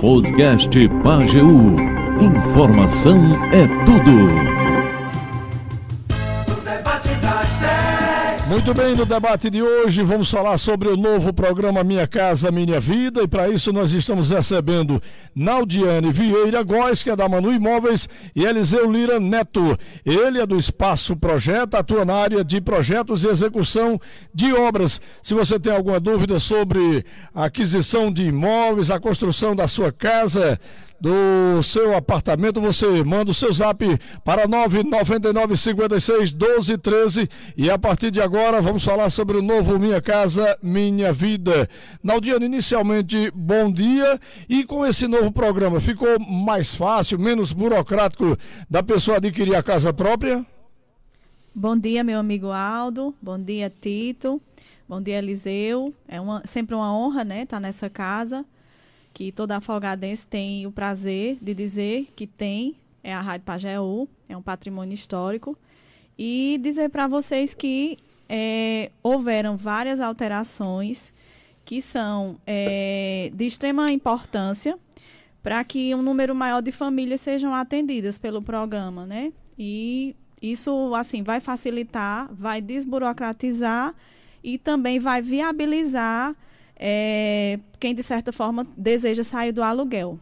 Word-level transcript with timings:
Podcast 0.00 0.88
Pageu. 1.02 1.76
Informação 2.20 3.18
é 3.52 3.66
tudo. 3.84 4.65
Muito 8.48 8.72
bem, 8.72 8.94
no 8.94 9.04
debate 9.04 9.50
de 9.50 9.60
hoje 9.60 10.04
vamos 10.04 10.30
falar 10.30 10.56
sobre 10.56 10.88
o 10.88 10.96
novo 10.96 11.32
programa 11.32 11.82
Minha 11.82 12.06
Casa 12.06 12.48
Minha 12.52 12.78
Vida 12.78 13.20
e 13.20 13.26
para 13.26 13.48
isso 13.48 13.72
nós 13.72 13.92
estamos 13.92 14.30
recebendo 14.30 15.02
Naudiane 15.34 16.12
Vieira 16.12 16.62
Góes, 16.62 17.02
que 17.02 17.10
é 17.10 17.16
da 17.16 17.28
Manu 17.28 17.52
Imóveis, 17.52 18.08
e 18.36 18.44
Eliseu 18.44 18.88
Lira 18.88 19.18
Neto. 19.18 19.76
Ele 20.04 20.38
é 20.38 20.46
do 20.46 20.56
Espaço 20.56 21.16
Projeto, 21.16 21.74
atua 21.74 22.04
na 22.04 22.14
área 22.14 22.44
de 22.44 22.60
projetos 22.60 23.24
e 23.24 23.28
execução 23.28 24.00
de 24.32 24.52
obras. 24.52 25.00
Se 25.24 25.34
você 25.34 25.58
tem 25.58 25.72
alguma 25.72 25.98
dúvida 25.98 26.38
sobre 26.38 27.04
a 27.34 27.46
aquisição 27.46 28.12
de 28.12 28.26
imóveis, 28.26 28.92
a 28.92 29.00
construção 29.00 29.56
da 29.56 29.66
sua 29.66 29.90
casa, 29.90 30.56
do 31.00 31.62
seu 31.62 31.96
apartamento, 31.96 32.60
você 32.60 33.04
manda 33.04 33.30
o 33.30 33.34
seu 33.34 33.52
zap 33.52 33.84
para 34.24 34.46
999 34.46 35.56
56 35.56 36.32
12 36.32 36.78
13 36.78 37.28
e 37.56 37.70
a 37.70 37.78
partir 37.78 38.10
de 38.10 38.20
agora 38.20 38.60
vamos 38.60 38.84
falar 38.84 39.10
sobre 39.10 39.36
o 39.36 39.42
novo 39.42 39.78
Minha 39.78 40.00
Casa 40.00 40.58
Minha 40.62 41.12
Vida. 41.12 41.68
Naldiano, 42.02 42.44
inicialmente, 42.44 43.30
bom 43.34 43.70
dia 43.70 44.18
e 44.48 44.64
com 44.64 44.86
esse 44.86 45.06
novo 45.06 45.30
programa 45.30 45.80
ficou 45.80 46.18
mais 46.18 46.74
fácil, 46.74 47.18
menos 47.18 47.52
burocrático 47.52 48.36
da 48.68 48.82
pessoa 48.82 49.18
adquirir 49.18 49.54
a 49.54 49.62
casa 49.62 49.92
própria? 49.92 50.44
Bom 51.54 51.76
dia, 51.76 52.04
meu 52.04 52.18
amigo 52.18 52.50
Aldo. 52.50 53.14
Bom 53.20 53.38
dia, 53.38 53.70
Tito. 53.70 54.40
Bom 54.88 55.00
dia, 55.00 55.18
Eliseu. 55.18 55.92
É 56.06 56.20
uma, 56.20 56.42
sempre 56.46 56.74
uma 56.74 56.94
honra, 56.94 57.24
né, 57.24 57.42
estar 57.42 57.60
nessa 57.60 57.88
casa 57.90 58.44
que 59.16 59.32
toda 59.32 59.56
afogadense 59.56 60.26
tem 60.26 60.66
o 60.66 60.70
prazer 60.70 61.38
de 61.40 61.54
dizer 61.54 62.06
que 62.14 62.26
tem, 62.26 62.76
é 63.02 63.14
a 63.14 63.20
Rádio 63.22 63.46
Pajeú, 63.46 64.06
é 64.28 64.36
um 64.36 64.42
patrimônio 64.42 64.92
histórico, 64.92 65.56
e 66.18 66.60
dizer 66.62 66.90
para 66.90 67.06
vocês 67.06 67.54
que 67.54 67.96
é, 68.28 68.90
houveram 69.02 69.56
várias 69.56 70.00
alterações 70.00 71.14
que 71.64 71.80
são 71.80 72.38
é, 72.46 73.30
de 73.32 73.46
extrema 73.46 73.90
importância 73.90 74.78
para 75.42 75.64
que 75.64 75.94
um 75.94 76.02
número 76.02 76.34
maior 76.34 76.60
de 76.60 76.70
famílias 76.70 77.22
sejam 77.22 77.54
atendidas 77.54 78.18
pelo 78.18 78.42
programa, 78.42 79.06
né? 79.06 79.32
E 79.58 80.14
isso, 80.42 80.94
assim, 80.94 81.22
vai 81.22 81.40
facilitar, 81.40 82.28
vai 82.34 82.60
desburocratizar 82.60 83.94
e 84.44 84.58
também 84.58 84.98
vai 84.98 85.22
viabilizar 85.22 86.36
é, 86.78 87.58
quem 87.80 87.94
de 87.94 88.02
certa 88.02 88.32
forma 88.32 88.66
deseja 88.76 89.24
sair 89.24 89.52
do 89.52 89.62
aluguel. 89.62 90.18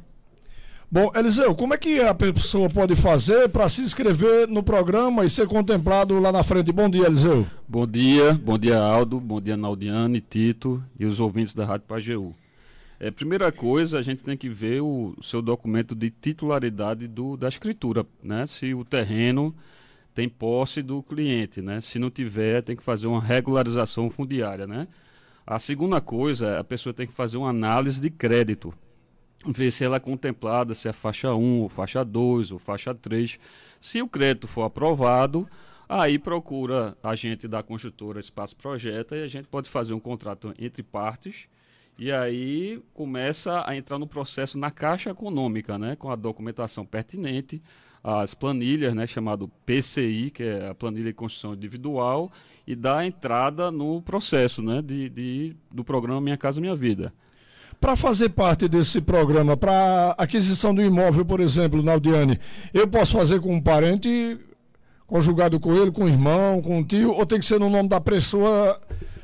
Bom, 0.91 1.11
Eliseu, 1.17 1.55
como 1.57 1.75
é 1.75 1.77
que 1.77 2.01
a 2.01 2.15
pessoa 2.15 2.71
pode 2.71 2.95
fazer 2.95 3.49
para 3.49 3.69
se 3.69 3.83
inscrever 3.83 4.47
no 4.47 4.63
programa 4.63 5.25
e 5.25 5.31
ser 5.31 5.49
contemplado 5.49 6.21
lá 6.21 6.31
na 6.31 6.45
frente? 6.45 6.71
Bom 6.71 6.89
dia, 6.89 7.07
Eliseu. 7.07 7.45
Bom 7.67 7.85
dia, 7.85 8.35
bom 8.35 8.57
dia, 8.57 8.79
Aldo, 8.79 9.19
bom 9.19 9.41
dia, 9.41 9.57
Naldiane, 9.57 10.21
Tito 10.21 10.81
e 10.97 11.05
os 11.05 11.19
ouvintes 11.19 11.53
da 11.53 11.65
Rádio 11.65 11.87
Pajeú. 11.89 12.33
É, 13.01 13.11
primeira 13.11 13.51
coisa, 13.51 13.99
a 13.99 14.03
gente 14.03 14.23
tem 14.23 14.37
que 14.37 14.49
ver 14.49 14.83
o 14.83 15.17
seu 15.21 15.43
documento 15.43 15.97
de 15.97 16.11
titularidade 16.11 17.09
do, 17.09 17.37
da 17.37 17.49
escritura, 17.49 18.07
né? 18.23 18.47
Se 18.47 18.73
o 18.73 18.85
terreno 18.85 19.53
tem 20.15 20.29
posse 20.29 20.81
do 20.81 21.03
cliente, 21.03 21.61
né? 21.61 21.81
Se 21.81 21.99
não 21.99 22.09
tiver, 22.09 22.63
tem 22.63 22.77
que 22.77 22.85
fazer 22.85 23.09
uma 23.09 23.21
regularização 23.21 24.09
fundiária, 24.09 24.67
né? 24.67 24.87
A 25.47 25.59
segunda 25.59 26.01
coisa, 26.01 26.59
a 26.59 26.65
pessoa 26.65 26.95
tem 26.95 27.07
que 27.07 27.13
fazer 27.13 27.37
uma 27.37 27.51
análise 27.51 28.01
de 28.01 28.11
crédito. 28.11 28.73
Ver 29.47 29.71
se 29.71 29.85
ela 29.85 29.97
é 29.97 30.01
contemplada, 30.01 30.75
se 30.75 30.89
é 30.89 30.93
faixa 30.93 31.35
1, 31.35 31.61
ou 31.61 31.69
faixa 31.69 32.03
2, 32.03 32.51
ou 32.51 32.59
faixa 32.59 32.95
3. 32.95 33.39
Se 33.79 34.01
o 34.01 34.09
crédito 34.09 34.49
for 34.49 34.63
aprovado, 34.63 35.47
aí 35.87 36.19
procura 36.19 36.97
a 37.03 37.15
gente 37.15 37.47
da 37.47 37.63
construtora 37.63 38.21
Espaço 38.21 38.57
Projeta 38.57 39.17
e 39.17 39.23
a 39.23 39.29
gente 39.29 39.47
pode 39.47 39.69
fazer 39.69 39.93
um 39.93 40.01
contrato 40.01 40.55
entre 40.59 40.83
partes 40.83 41.47
e 41.99 42.11
aí 42.11 42.83
começa 42.93 43.63
a 43.67 43.77
entrar 43.77 43.99
no 43.99 44.07
processo 44.07 44.59
na 44.59 44.71
Caixa 44.71 45.11
Econômica, 45.11 45.79
né, 45.79 45.95
com 45.95 46.11
a 46.11 46.17
documentação 46.17 46.85
pertinente, 46.85 47.63
as 48.05 48.35
planilhas, 48.35 48.93
né, 48.95 49.07
chamado 49.07 49.51
PCI, 49.65 50.31
que 50.31 50.43
é 50.43 50.69
a 50.69 50.75
planilha 50.75 51.07
de 51.07 51.15
construção 51.15 51.55
individual, 51.55 52.31
e 52.67 52.77
dá 52.77 53.07
entrada 53.07 53.71
no 53.71 54.03
processo 54.03 54.61
né, 54.61 54.83
de, 54.83 55.09
de 55.09 55.57
do 55.73 55.83
programa 55.83 56.21
Minha 56.21 56.37
Casa 56.37 56.61
Minha 56.61 56.77
Vida. 56.77 57.15
Para 57.81 57.97
fazer 57.97 58.29
parte 58.29 58.69
desse 58.69 59.01
programa, 59.01 59.57
para 59.57 60.15
aquisição 60.19 60.75
do 60.75 60.83
imóvel, 60.83 61.25
por 61.25 61.41
exemplo, 61.41 61.83
Naldiane, 61.83 62.39
eu 62.75 62.87
posso 62.87 63.15
fazer 63.15 63.41
com 63.41 63.55
um 63.55 63.61
parente, 63.61 64.39
conjugado 65.07 65.59
com 65.59 65.75
ele, 65.75 65.91
com 65.91 66.05
um 66.05 66.09
irmão, 66.09 66.61
com 66.61 66.79
um 66.79 66.85
tio, 66.85 67.11
ou 67.11 67.25
tem 67.25 67.39
que 67.39 67.45
ser 67.47 67.59
no 67.59 67.71
nome 67.71 67.89
da 67.89 68.01
pessoa 68.01 68.81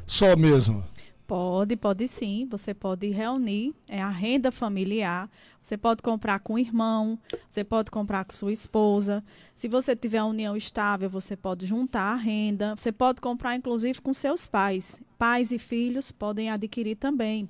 só 0.06 0.34
mesmo? 0.36 0.82
Pode, 1.30 1.76
pode 1.76 2.08
sim. 2.08 2.44
Você 2.50 2.74
pode 2.74 3.08
reunir 3.10 3.72
é 3.86 4.02
a 4.02 4.08
renda 4.08 4.50
familiar. 4.50 5.30
Você 5.62 5.76
pode 5.76 6.02
comprar 6.02 6.40
com 6.40 6.54
o 6.54 6.58
irmão, 6.58 7.16
você 7.48 7.62
pode 7.62 7.88
comprar 7.88 8.24
com 8.24 8.32
sua 8.32 8.50
esposa. 8.50 9.22
Se 9.54 9.68
você 9.68 9.94
tiver 9.94 10.24
união 10.24 10.56
estável, 10.56 11.08
você 11.08 11.36
pode 11.36 11.66
juntar 11.66 12.14
a 12.14 12.16
renda. 12.16 12.74
Você 12.74 12.90
pode 12.90 13.20
comprar, 13.20 13.54
inclusive, 13.54 14.00
com 14.00 14.12
seus 14.12 14.48
pais. 14.48 15.00
Pais 15.16 15.52
e 15.52 15.58
filhos 15.60 16.10
podem 16.10 16.50
adquirir 16.50 16.96
também. 16.96 17.48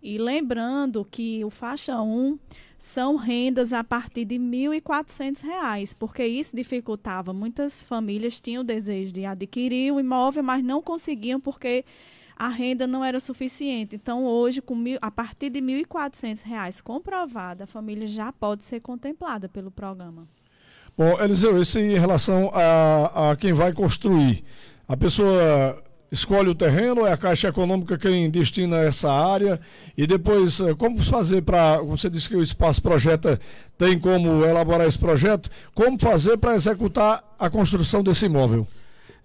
E 0.00 0.18
lembrando 0.18 1.04
que 1.04 1.44
o 1.44 1.50
faixa 1.50 2.00
1 2.00 2.38
são 2.78 3.16
rendas 3.16 3.72
a 3.72 3.82
partir 3.82 4.24
de 4.24 4.36
R$ 4.36 4.78
1.400, 4.80 5.96
porque 5.98 6.24
isso 6.24 6.54
dificultava. 6.54 7.32
Muitas 7.32 7.82
famílias 7.82 8.40
tinham 8.40 8.60
o 8.60 8.64
desejo 8.64 9.12
de 9.12 9.24
adquirir 9.24 9.92
o 9.92 9.98
imóvel, 9.98 10.44
mas 10.44 10.62
não 10.62 10.80
conseguiam 10.80 11.40
porque 11.40 11.84
a 12.36 12.48
renda 12.48 12.86
não 12.86 13.02
era 13.02 13.18
suficiente. 13.18 13.96
Então, 13.96 14.24
hoje, 14.24 14.60
com 14.60 14.76
mil, 14.76 14.98
a 15.00 15.10
partir 15.10 15.48
de 15.48 15.60
R$ 15.60 15.84
1.400 15.84 16.82
comprovada, 16.82 17.64
a 17.64 17.66
família 17.66 18.06
já 18.06 18.30
pode 18.30 18.64
ser 18.64 18.80
contemplada 18.80 19.48
pelo 19.48 19.70
programa. 19.70 20.28
Bom, 20.96 21.20
Eliseu, 21.20 21.60
isso 21.60 21.78
em 21.78 21.98
relação 21.98 22.50
a, 22.52 23.30
a 23.30 23.36
quem 23.36 23.52
vai 23.52 23.72
construir. 23.72 24.44
A 24.86 24.96
pessoa 24.96 25.82
escolhe 26.10 26.48
o 26.48 26.54
terreno, 26.54 27.04
é 27.04 27.12
a 27.12 27.16
Caixa 27.16 27.48
Econômica 27.48 27.98
quem 27.98 28.30
destina 28.30 28.78
essa 28.78 29.10
área 29.10 29.60
e 29.96 30.06
depois 30.06 30.60
eh, 30.60 30.74
como 30.74 31.02
fazer 31.02 31.42
para, 31.42 31.80
você 31.82 32.08
disse 32.08 32.28
que 32.28 32.36
o 32.36 32.42
espaço 32.42 32.80
projeta 32.80 33.40
tem 33.76 33.98
como 33.98 34.44
elaborar 34.44 34.86
esse 34.86 34.98
projeto, 34.98 35.50
como 35.74 35.98
fazer 35.98 36.36
para 36.38 36.54
executar 36.54 37.22
a 37.38 37.50
construção 37.50 38.02
desse 38.02 38.26
imóvel? 38.26 38.66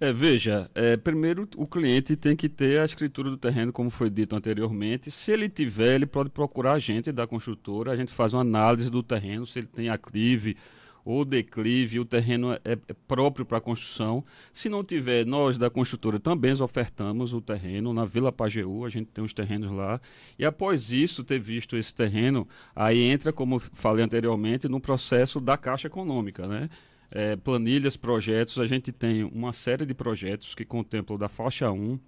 É, 0.04 0.12
veja, 0.12 0.68
é, 0.74 0.98
primeiro 0.98 1.48
o 1.56 1.68
cliente 1.68 2.16
tem 2.16 2.36
que 2.36 2.50
ter 2.50 2.80
a 2.80 2.86
escritura 2.86 3.30
do 3.30 3.38
terreno, 3.38 3.72
como 3.72 3.92
foi 3.92 4.10
dito 4.10 4.36
anteriormente. 4.36 5.12
Se 5.12 5.32
ele 5.32 5.48
tiver, 5.48 5.94
ele 5.94 6.08
pode 6.08 6.32
procurar 6.32 6.74
a 6.74 6.80
gente 6.80 7.12
da 7.12 7.28
construtora, 7.28 7.92
a 7.92 7.96
gente 7.96 8.12
faz 8.12 8.34
uma 8.34 8.42
análise 8.42 8.90
do 8.90 9.04
terreno, 9.04 9.46
se 9.46 9.60
ele 9.60 9.68
tem 9.68 9.90
aclive 9.90 10.58
ou 11.06 11.24
declive, 11.24 12.00
o 12.00 12.06
terreno 12.06 12.52
é, 12.54 12.60
é 12.66 12.94
próprio 13.08 13.46
para 13.46 13.62
construção. 13.62 14.26
Se 14.52 14.70
não 14.70 14.84
tiver, 14.84 15.24
nós 15.24 15.56
da 15.56 15.70
construtora 15.70 16.20
também 16.20 16.52
ofertamos 16.60 17.32
o 17.32 17.40
terreno 17.40 17.94
na 17.94 18.04
Vila 18.04 18.32
Pajeú, 18.32 18.84
a 18.86 18.90
gente 18.90 19.06
tem 19.08 19.24
os 19.24 19.36
terrenos 19.36 19.72
lá. 19.72 20.02
E 20.38 20.44
após 20.44 20.92
isso, 20.92 21.24
ter 21.24 21.40
visto 21.40 21.78
esse 21.78 21.94
terreno, 21.94 22.48
aí 22.76 23.00
entra, 23.00 23.32
como 23.32 23.60
falei 23.60 24.04
anteriormente, 24.04 24.68
no 24.68 24.80
processo 24.80 25.40
da 25.40 25.58
Caixa 25.58 25.86
Econômica, 25.86 26.48
né? 26.48 26.72
É, 27.12 27.36
planilhas, 27.36 27.98
projetos. 27.98 28.58
A 28.60 28.66
gente 28.66 28.92
tem 28.92 29.24
uma 29.24 29.54
série 29.54 29.86
de 29.86 29.94
projetos 29.94 30.56
que 30.56 30.66
contemplam 30.66 31.18
da 31.18 31.28
faixa 31.28 31.72
1, 31.72 32.00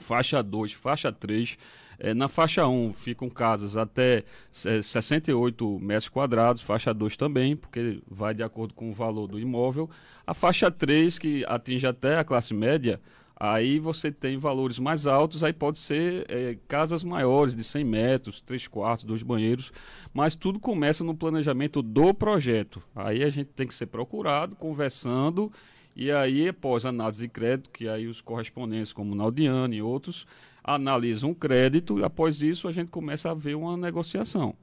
faixa 0.00 0.42
2, 0.42 0.72
faixa 0.72 1.10
3. 1.10 1.56
É, 1.98 2.12
na 2.12 2.28
faixa 2.28 2.66
1 2.66 2.92
ficam 2.92 3.30
casas 3.30 3.76
até 3.76 4.22
é, 4.66 4.82
68 4.82 5.80
metros 5.80 6.10
quadrados, 6.10 6.60
faixa 6.60 6.92
2 6.92 7.16
também, 7.16 7.56
porque 7.56 8.02
vai 8.06 8.34
de 8.34 8.42
acordo 8.42 8.74
com 8.74 8.90
o 8.90 8.92
valor 8.92 9.26
do 9.26 9.38
imóvel. 9.38 9.88
A 10.26 10.34
faixa 10.34 10.70
3, 10.70 11.18
que 11.18 11.44
atinge 11.48 11.86
até 11.86 12.18
a 12.18 12.24
classe 12.24 12.52
média, 12.52 13.00
Aí 13.38 13.78
você 13.78 14.10
tem 14.10 14.38
valores 14.38 14.78
mais 14.78 15.06
altos, 15.06 15.44
aí 15.44 15.52
pode 15.52 15.78
ser 15.78 16.24
é, 16.26 16.56
casas 16.66 17.04
maiores, 17.04 17.54
de 17.54 17.62
100 17.62 17.84
metros, 17.84 18.40
três 18.40 18.66
quartos, 18.66 19.04
dois 19.04 19.22
banheiros, 19.22 19.70
mas 20.14 20.34
tudo 20.34 20.58
começa 20.58 21.04
no 21.04 21.14
planejamento 21.14 21.82
do 21.82 22.14
projeto. 22.14 22.82
Aí 22.94 23.22
a 23.22 23.28
gente 23.28 23.48
tem 23.48 23.66
que 23.66 23.74
ser 23.74 23.86
procurado, 23.86 24.56
conversando, 24.56 25.52
e 25.94 26.10
aí 26.10 26.48
após 26.48 26.86
análise 26.86 27.20
de 27.20 27.28
crédito, 27.28 27.70
que 27.70 27.86
aí 27.86 28.06
os 28.06 28.22
correspondentes, 28.22 28.94
como 28.94 29.14
Naldiane 29.14 29.76
e 29.76 29.82
outros, 29.82 30.26
analisam 30.64 31.30
o 31.30 31.34
crédito, 31.34 31.98
e 31.98 32.04
após 32.04 32.40
isso 32.40 32.66
a 32.66 32.72
gente 32.72 32.90
começa 32.90 33.30
a 33.30 33.34
ver 33.34 33.54
uma 33.54 33.76
negociação. 33.76 34.54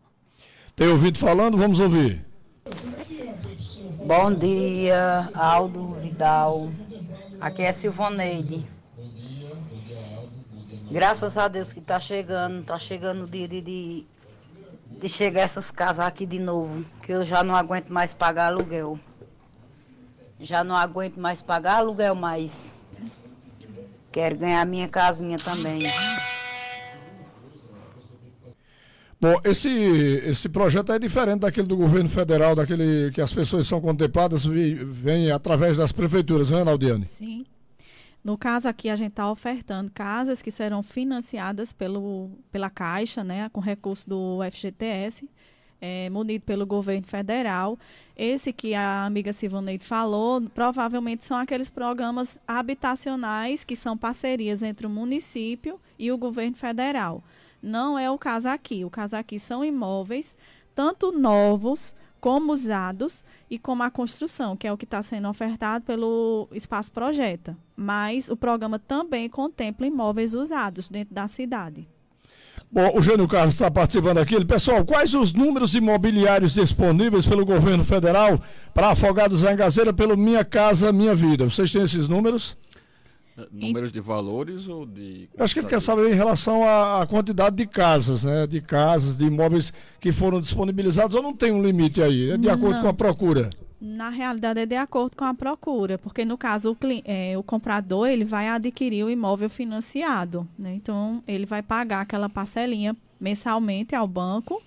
Tem 0.76 0.88
ouvido 0.88 1.20
falando? 1.20 1.56
Vamos 1.58 1.80
ouvir. 1.80 2.26
Bom 4.04 4.34
dia, 4.34 5.30
Aldo 5.36 5.94
Vidal. 6.02 6.72
Aqui 7.44 7.62
é 7.62 7.74
Silvaneide. 7.74 8.66
Graças 10.90 11.38
a 11.38 11.50
Deus 11.50 11.74
que 11.74 11.80
está 11.80 12.00
chegando, 12.00 12.62
está 12.62 12.80
chegando 12.80 13.26
o 13.26 13.28
dia 13.28 13.50
de, 13.50 13.60
de 13.60 14.08
de 15.02 15.10
chegar 15.10 15.42
essas 15.42 15.70
casas 15.70 16.06
aqui 16.06 16.26
de 16.26 16.40
novo, 16.40 16.86
que 17.02 17.12
eu 17.12 17.26
já 17.26 17.44
não 17.44 17.54
aguento 17.54 17.90
mais 17.90 18.14
pagar 18.14 18.46
aluguel. 18.46 18.98
Já 20.40 20.64
não 20.64 20.78
aguento 20.78 21.20
mais 21.20 21.42
pagar 21.42 21.80
aluguel 21.80 22.16
mais. 22.16 22.74
Quero 24.14 24.38
ganhar 24.38 24.66
minha 24.66 24.88
casinha 24.88 25.38
também. 25.38 25.82
Bom, 29.24 29.40
esse, 29.46 29.70
esse 29.70 30.50
projeto 30.50 30.92
é 30.92 31.00
diferente 31.00 31.40
daquele 31.40 31.66
do 31.66 31.78
governo 31.78 32.10
federal, 32.10 32.54
daquele 32.54 33.10
que 33.12 33.22
as 33.22 33.32
pessoas 33.32 33.66
são 33.66 33.80
contempladas 33.80 34.44
e 34.44 34.74
vêm 34.74 35.32
através 35.32 35.78
das 35.78 35.94
prefeituras, 35.94 36.50
não 36.52 36.60
é, 36.60 36.64
Naldiane? 36.66 37.08
Sim. 37.08 37.46
No 38.22 38.38
caso 38.38 38.68
aqui, 38.68 38.90
a 38.90 38.98
gente 38.98 39.12
está 39.12 39.32
ofertando 39.32 39.90
casas 39.94 40.42
que 40.42 40.52
serão 40.52 40.84
financiadas 40.84 41.72
pelo, 41.72 42.32
pela 42.52 42.70
Caixa, 42.70 43.24
né, 43.24 43.48
com 43.54 43.62
recurso 43.62 44.10
do 44.10 44.40
FGTS, 44.52 45.30
é, 45.80 46.10
munido 46.10 46.44
pelo 46.44 46.66
governo 46.66 47.08
federal. 47.08 47.80
Esse 48.18 48.52
que 48.52 48.76
a 48.76 49.06
amiga 49.06 49.32
Silvaneide 49.32 49.86
falou, 49.86 50.42
provavelmente 50.54 51.26
são 51.26 51.38
aqueles 51.38 51.70
programas 51.70 52.38
habitacionais 52.46 53.64
que 53.64 53.78
são 53.78 53.98
parcerias 53.98 54.62
entre 54.62 54.86
o 54.86 54.90
município 54.90 55.80
e 55.98 56.12
o 56.12 56.18
governo 56.18 56.58
federal. 56.58 57.24
Não 57.64 57.98
é 57.98 58.12
o 58.12 58.18
caso 58.18 58.50
aqui. 58.50 58.84
O 58.84 58.90
caso 58.90 59.16
aqui 59.16 59.40
são 59.40 59.64
imóveis, 59.64 60.36
tanto 60.76 61.14
novos 61.18 61.96
como 62.20 62.52
usados 62.52 63.24
e 63.50 63.58
como 63.58 63.84
a 63.84 63.90
construção, 63.90 64.56
que 64.58 64.68
é 64.68 64.72
o 64.72 64.78
que 64.78 64.84
está 64.84 65.02
sendo 65.02 65.30
ofertado 65.30 65.86
pelo 65.86 66.50
Espaço 66.52 66.92
Projeta. 66.92 67.58
Mas 67.76 68.28
o 68.28 68.36
programa 68.36 68.78
também 68.78 69.30
contempla 69.30 69.88
imóveis 69.88 70.34
usados 70.34 70.90
dentro 70.90 71.16
da 71.16 71.28
cidade. 71.28 71.88
Bom, 72.72 72.98
o 72.98 73.02
Jânio 73.02 73.28
Carlos 73.28 73.54
está 73.54 73.70
participando 73.70 74.18
aqui. 74.18 74.44
Pessoal, 74.44 74.84
quais 74.84 75.14
os 75.14 75.32
números 75.32 75.76
imobiliários 75.76 76.56
disponíveis 76.56 77.26
pelo 77.26 77.46
governo 77.46 77.86
federal 77.86 78.42
para 78.74 78.90
Afogados 78.90 79.42
da 79.42 79.54
Engazeira 79.54 79.94
pelo 79.94 80.18
Minha 80.18 80.44
Casa 80.44 80.92
Minha 80.92 81.14
Vida? 81.14 81.46
Vocês 81.46 81.72
têm 81.72 81.84
esses 81.84 82.08
números? 82.08 82.58
Números 83.52 83.92
de 83.92 84.00
valores 84.00 84.68
ou 84.68 84.86
de. 84.86 85.28
Eu 85.36 85.44
acho 85.44 85.54
que 85.54 85.60
ele 85.60 85.68
quer 85.68 85.82
saber 85.82 86.12
em 86.12 86.16
relação 86.16 86.64
à, 86.64 87.06
quantidade 87.08 87.56
de 87.56 87.66
casas, 87.66 88.24
né? 88.24 88.46
De 88.46 88.62
casas, 88.62 89.18
de 89.18 89.26
imóveis 89.26 89.74
que 90.00 90.12
foram 90.12 90.40
disponibilizados, 90.40 91.16
ou 91.16 91.24
não 91.24 91.34
tem 91.34 91.52
um 91.52 91.64
limite 91.64 92.02
aí? 92.02 92.32
É 92.32 92.38
de 92.38 92.48
não. 92.48 92.54
acordo 92.54 92.82
com 92.82 92.88
a 92.88 92.94
procura? 92.94 93.50
Na 93.82 94.10
realidade, 94.10 94.62
é 94.62 94.66
de 94.66 94.76
acordo 94.76 95.18
com 95.18 95.26
a 95.26 95.34
procura, 95.34 95.98
porque 95.98 96.24
no 96.24 96.38
caso 96.38 96.72
o, 96.72 96.78
é, 97.04 97.38
o 97.38 97.44
comprador 97.44 98.08
ele 98.08 98.24
vai 98.24 98.48
adquirir 98.48 99.04
o 99.04 99.10
imóvel 99.10 99.50
financiado, 99.50 100.48
né? 100.58 100.76
Então 100.76 101.24
ele 101.28 101.46
vai 101.46 101.64
pagar 101.64 102.02
aquela 102.02 102.30
parcelinha 102.30 102.96
mensalmente 103.20 103.96
ao 103.96 104.08
banco 104.08 104.62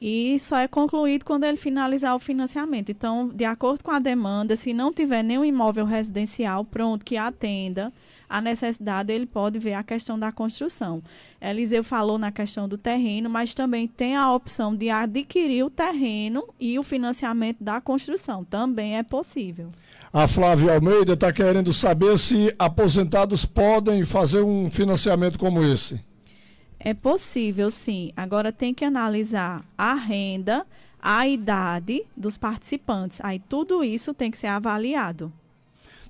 e 0.00 0.38
só 0.38 0.58
é 0.58 0.68
concluído 0.68 1.24
quando 1.24 1.44
ele 1.44 1.56
finalizar 1.56 2.14
o 2.14 2.18
financiamento. 2.18 2.90
Então, 2.90 3.28
de 3.28 3.44
acordo 3.44 3.82
com 3.82 3.90
a 3.90 3.98
demanda, 3.98 4.56
se 4.56 4.72
não 4.72 4.92
tiver 4.92 5.22
nenhum 5.22 5.44
imóvel 5.44 5.84
residencial 5.84 6.64
pronto 6.64 7.04
que 7.04 7.16
atenda 7.16 7.92
a 8.28 8.40
necessidade, 8.40 9.12
ele 9.12 9.26
pode 9.26 9.58
ver 9.58 9.74
a 9.74 9.82
questão 9.82 10.18
da 10.18 10.32
construção. 10.32 11.02
Eliseu 11.40 11.84
falou 11.84 12.18
na 12.18 12.32
questão 12.32 12.68
do 12.68 12.76
terreno, 12.76 13.30
mas 13.30 13.54
também 13.54 13.86
tem 13.86 14.16
a 14.16 14.32
opção 14.32 14.74
de 14.74 14.90
adquirir 14.90 15.64
o 15.64 15.70
terreno 15.70 16.44
e 16.58 16.78
o 16.78 16.82
financiamento 16.82 17.62
da 17.62 17.80
construção. 17.80 18.44
Também 18.44 18.96
é 18.96 19.02
possível. 19.02 19.70
A 20.12 20.26
Flávia 20.26 20.74
Almeida 20.74 21.12
está 21.12 21.32
querendo 21.32 21.72
saber 21.72 22.18
se 22.18 22.54
aposentados 22.58 23.44
podem 23.44 24.04
fazer 24.04 24.42
um 24.42 24.70
financiamento 24.70 25.38
como 25.38 25.62
esse. 25.62 26.00
É 26.78 26.94
possível, 26.94 27.70
sim. 27.70 28.12
Agora 28.16 28.52
tem 28.52 28.72
que 28.72 28.84
analisar 28.84 29.64
a 29.76 29.94
renda, 29.94 30.66
a 31.00 31.26
idade 31.26 32.04
dos 32.16 32.36
participantes. 32.36 33.20
Aí 33.22 33.38
tudo 33.38 33.82
isso 33.82 34.12
tem 34.12 34.30
que 34.30 34.38
ser 34.38 34.48
avaliado. 34.48 35.32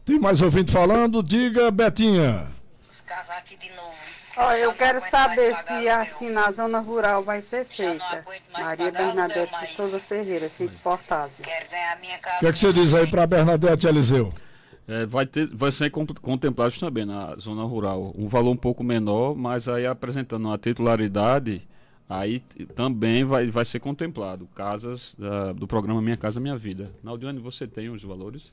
Tem 0.04 0.18
mais 0.18 0.40
ouvinte 0.40 0.72
falando? 0.72 1.22
Diga, 1.22 1.70
Betinha. 1.70 2.48
Casar 3.06 3.38
aqui 3.38 3.56
de 3.56 3.68
novo. 3.70 3.94
Oh, 4.38 4.52
eu 4.52 4.74
quero 4.74 5.00
saber 5.00 5.54
se 5.54 5.88
assim 5.88 6.28
na 6.28 6.50
zona 6.50 6.78
rural 6.80 7.22
vai 7.22 7.40
ser 7.40 7.64
feita. 7.64 8.24
Maria 8.52 8.90
Bernadette 8.90 9.60
de 9.60 9.66
Souza 9.68 9.98
Ferreira, 9.98 10.48
Cinco 10.48 10.74
Portásio. 10.82 11.42
Quero 11.42 11.70
ganhar 11.70 11.98
minha 12.00 12.18
casa. 12.18 12.36
O 12.36 12.40
que, 12.40 12.46
é 12.46 12.52
que 12.52 12.58
você 12.58 12.72
diz 12.72 12.94
aí 12.94 13.06
para 13.06 13.26
Bernadette 13.26 13.86
Eliseu? 13.86 14.32
É, 14.88 15.04
vai, 15.04 15.26
ter, 15.26 15.48
vai 15.48 15.72
ser 15.72 15.90
contemplado 15.90 16.78
também 16.78 17.04
na 17.04 17.34
zona 17.36 17.64
rural. 17.64 18.14
Um 18.16 18.28
valor 18.28 18.52
um 18.52 18.56
pouco 18.56 18.84
menor, 18.84 19.34
mas 19.34 19.66
aí 19.68 19.84
apresentando 19.84 20.44
uma 20.44 20.56
titularidade, 20.56 21.66
aí 22.08 22.40
também 22.74 23.24
vai, 23.24 23.46
vai 23.46 23.64
ser 23.64 23.80
contemplado. 23.80 24.48
Casas 24.54 25.16
da, 25.18 25.52
do 25.52 25.66
programa 25.66 26.00
Minha 26.00 26.16
Casa 26.16 26.38
Minha 26.38 26.56
Vida. 26.56 26.92
Naldiane, 27.02 27.40
você 27.40 27.66
tem 27.66 27.88
os 27.88 28.04
valores? 28.04 28.52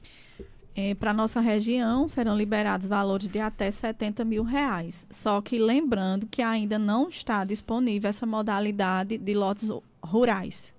É, 0.76 0.96
Para 0.96 1.14
nossa 1.14 1.40
região 1.40 2.08
serão 2.10 2.36
liberados 2.36 2.88
valores 2.88 3.28
de 3.28 3.40
até 3.40 3.70
70 3.70 4.26
mil 4.26 4.44
reais. 4.44 5.06
Só 5.12 5.40
que 5.40 5.60
lembrando 5.60 6.26
que 6.26 6.42
ainda 6.42 6.80
não 6.80 7.10
está 7.10 7.44
disponível 7.44 8.10
essa 8.10 8.26
modalidade 8.26 9.20
de 9.20 9.34
lotes 9.36 9.70
rurais. 10.04 10.73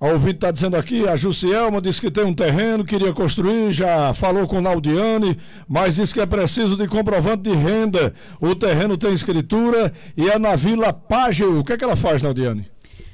A 0.00 0.06
ouvinte 0.06 0.36
está 0.36 0.50
dizendo 0.50 0.78
aqui, 0.78 1.06
a 1.06 1.14
Jussielma 1.14 1.78
disse 1.78 2.00
que 2.00 2.10
tem 2.10 2.24
um 2.24 2.32
terreno, 2.32 2.86
queria 2.86 3.12
construir, 3.12 3.70
já 3.70 4.14
falou 4.14 4.48
com 4.48 4.56
o 4.56 4.60
Naudiane, 4.62 5.38
mas 5.68 5.96
disse 5.96 6.14
que 6.14 6.22
é 6.22 6.24
preciso 6.24 6.74
de 6.74 6.88
comprovante 6.88 7.42
de 7.42 7.54
renda. 7.54 8.14
O 8.40 8.54
terreno 8.54 8.96
tem 8.96 9.12
escritura 9.12 9.92
e 10.16 10.30
é 10.30 10.38
na 10.38 10.56
Vila 10.56 10.90
Págio. 10.90 11.58
O 11.60 11.62
que 11.62 11.74
é 11.74 11.76
que 11.76 11.84
ela 11.84 11.96
faz, 11.96 12.22
Naudiane? 12.22 12.66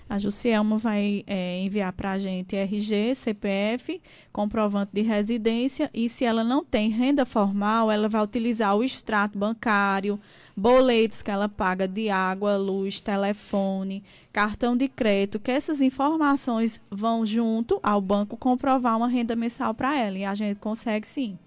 A 0.08 0.16
Jussielma 0.16 0.78
vai 0.78 1.24
é, 1.26 1.60
enviar 1.60 1.92
para 1.92 2.12
a 2.12 2.18
gente 2.18 2.54
RG, 2.54 3.16
CPF, 3.16 4.00
comprovante 4.32 4.92
de 4.94 5.02
residência 5.02 5.90
e 5.92 6.08
se 6.08 6.24
ela 6.24 6.44
não 6.44 6.64
tem 6.64 6.88
renda 6.88 7.26
formal, 7.26 7.90
ela 7.90 8.08
vai 8.08 8.22
utilizar 8.22 8.76
o 8.76 8.84
extrato 8.84 9.36
bancário, 9.36 10.20
boletos 10.56 11.20
que 11.20 11.30
ela 11.30 11.48
paga 11.48 11.86
de 11.86 12.08
água, 12.08 12.56
luz, 12.56 13.00
telefone, 13.00 14.02
cartão 14.32 14.76
de 14.76 14.88
crédito, 14.88 15.38
que 15.38 15.50
essas 15.50 15.80
informações 15.80 16.80
vão 16.90 17.26
junto 17.26 17.78
ao 17.82 18.00
banco 18.00 18.36
comprovar 18.36 18.96
uma 18.96 19.08
renda 19.08 19.36
mensal 19.36 19.74
para 19.74 19.98
ela. 19.98 20.16
E 20.16 20.24
a 20.24 20.34
gente 20.34 20.58
consegue 20.58 21.06
sim. 21.06 21.38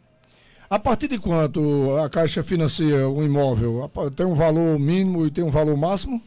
A 0.70 0.78
partir 0.78 1.08
de 1.08 1.18
quanto 1.18 1.98
a 1.98 2.08
Caixa 2.08 2.44
financia 2.44 3.10
um 3.10 3.24
imóvel? 3.24 3.90
Tem 4.16 4.26
um 4.26 4.36
valor 4.36 4.78
mínimo 4.78 5.26
e 5.26 5.32
tem 5.32 5.44
um 5.44 5.50
valor 5.50 5.76
máximo? 5.76 6.22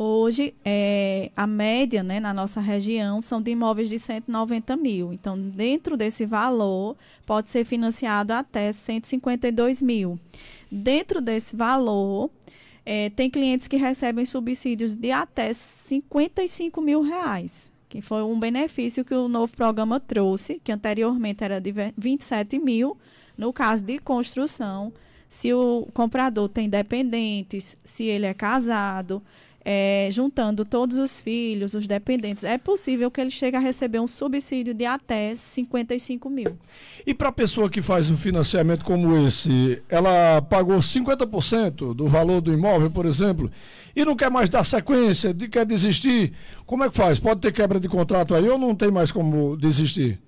Hoje, 0.00 0.54
é, 0.64 1.32
a 1.36 1.44
média 1.44 2.04
né, 2.04 2.20
na 2.20 2.32
nossa 2.32 2.60
região 2.60 3.20
são 3.20 3.42
de 3.42 3.50
imóveis 3.50 3.88
de 3.88 3.98
190 3.98 4.76
mil. 4.76 5.12
Então, 5.12 5.36
dentro 5.36 5.96
desse 5.96 6.24
valor, 6.24 6.96
pode 7.26 7.50
ser 7.50 7.64
financiado 7.64 8.32
até 8.32 8.72
152 8.72 9.82
mil. 9.82 10.16
Dentro 10.70 11.20
desse 11.20 11.56
valor, 11.56 12.30
é, 12.86 13.10
tem 13.10 13.28
clientes 13.28 13.66
que 13.66 13.76
recebem 13.76 14.24
subsídios 14.24 14.94
de 14.94 15.10
até 15.10 15.52
55 15.52 16.80
mil 16.80 17.02
reais, 17.02 17.68
que 17.88 18.00
foi 18.00 18.22
um 18.22 18.38
benefício 18.38 19.04
que 19.04 19.14
o 19.14 19.26
novo 19.26 19.52
programa 19.56 19.98
trouxe, 19.98 20.60
que 20.62 20.70
anteriormente 20.70 21.42
era 21.42 21.60
de 21.60 21.74
27 21.96 22.56
mil. 22.60 22.96
No 23.36 23.52
caso 23.52 23.82
de 23.82 23.98
construção, 23.98 24.92
se 25.28 25.52
o 25.52 25.88
comprador 25.92 26.48
tem 26.48 26.68
dependentes, 26.68 27.76
se 27.84 28.04
ele 28.04 28.26
é 28.26 28.32
casado, 28.32 29.20
é, 29.64 30.08
juntando 30.10 30.64
todos 30.64 30.98
os 30.98 31.20
filhos, 31.20 31.74
os 31.74 31.86
dependentes, 31.86 32.44
é 32.44 32.56
possível 32.56 33.10
que 33.10 33.20
ele 33.20 33.30
chegue 33.30 33.56
a 33.56 33.60
receber 33.60 34.00
um 34.00 34.06
subsídio 34.06 34.72
de 34.72 34.84
até 34.84 35.36
55 35.36 36.30
mil. 36.30 36.56
E 37.06 37.12
para 37.12 37.28
a 37.28 37.32
pessoa 37.32 37.68
que 37.68 37.82
faz 37.82 38.10
um 38.10 38.16
financiamento 38.16 38.84
como 38.84 39.26
esse, 39.26 39.82
ela 39.88 40.40
pagou 40.42 40.78
50% 40.78 41.94
do 41.94 42.06
valor 42.06 42.40
do 42.40 42.52
imóvel, 42.52 42.90
por 42.90 43.06
exemplo, 43.06 43.50
e 43.94 44.04
não 44.04 44.16
quer 44.16 44.30
mais 44.30 44.48
dar 44.48 44.64
sequência, 44.64 45.34
quer 45.34 45.66
desistir, 45.66 46.32
como 46.64 46.84
é 46.84 46.88
que 46.88 46.94
faz? 46.94 47.18
Pode 47.18 47.40
ter 47.40 47.52
quebra 47.52 47.80
de 47.80 47.88
contrato 47.88 48.34
aí 48.34 48.48
ou 48.48 48.58
não 48.58 48.74
tem 48.74 48.90
mais 48.90 49.10
como 49.10 49.56
desistir? 49.56 50.18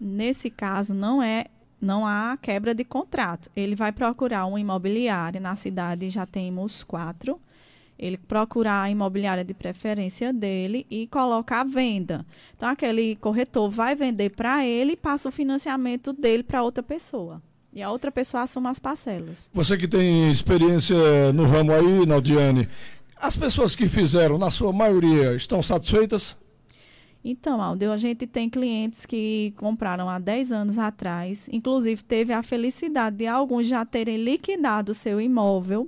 Nesse 0.00 0.48
caso, 0.48 0.94
não 0.94 1.22
é 1.22 1.46
não 1.80 2.06
há 2.06 2.36
quebra 2.40 2.74
de 2.74 2.84
contrato. 2.84 3.50
Ele 3.56 3.74
vai 3.74 3.90
procurar 3.90 4.46
um 4.46 4.58
imobiliário 4.58 5.40
na 5.40 5.56
cidade, 5.56 6.10
já 6.10 6.26
temos 6.26 6.82
quatro 6.82 7.40
ele 8.00 8.16
procurar 8.16 8.82
a 8.82 8.90
imobiliária 8.90 9.44
de 9.44 9.52
preferência 9.52 10.32
dele 10.32 10.86
e 10.90 11.06
colocar 11.06 11.60
a 11.60 11.64
venda. 11.64 12.24
Então, 12.56 12.66
aquele 12.66 13.14
corretor 13.16 13.68
vai 13.68 13.94
vender 13.94 14.30
para 14.30 14.66
ele 14.66 14.92
e 14.92 14.96
passa 14.96 15.28
o 15.28 15.32
financiamento 15.32 16.10
dele 16.14 16.42
para 16.42 16.62
outra 16.62 16.82
pessoa. 16.82 17.42
E 17.72 17.82
a 17.82 17.90
outra 17.90 18.10
pessoa 18.10 18.42
assume 18.42 18.68
as 18.68 18.78
parcelas. 18.78 19.50
Você 19.52 19.76
que 19.76 19.86
tem 19.86 20.32
experiência 20.32 20.96
no 21.34 21.44
ramo 21.44 21.72
aí, 21.72 22.06
Naldiane, 22.06 22.68
as 23.14 23.36
pessoas 23.36 23.76
que 23.76 23.86
fizeram, 23.86 24.38
na 24.38 24.50
sua 24.50 24.72
maioria, 24.72 25.36
estão 25.36 25.62
satisfeitas? 25.62 26.38
Então, 27.22 27.60
Aldo, 27.60 27.92
a 27.92 27.98
gente 27.98 28.26
tem 28.26 28.48
clientes 28.48 29.04
que 29.04 29.52
compraram 29.58 30.08
há 30.08 30.18
10 30.18 30.52
anos 30.52 30.78
atrás, 30.78 31.46
inclusive 31.52 32.02
teve 32.02 32.32
a 32.32 32.42
felicidade 32.42 33.16
de 33.16 33.26
alguns 33.26 33.66
já 33.66 33.84
terem 33.84 34.16
liquidado 34.16 34.92
o 34.92 34.94
seu 34.94 35.20
imóvel 35.20 35.86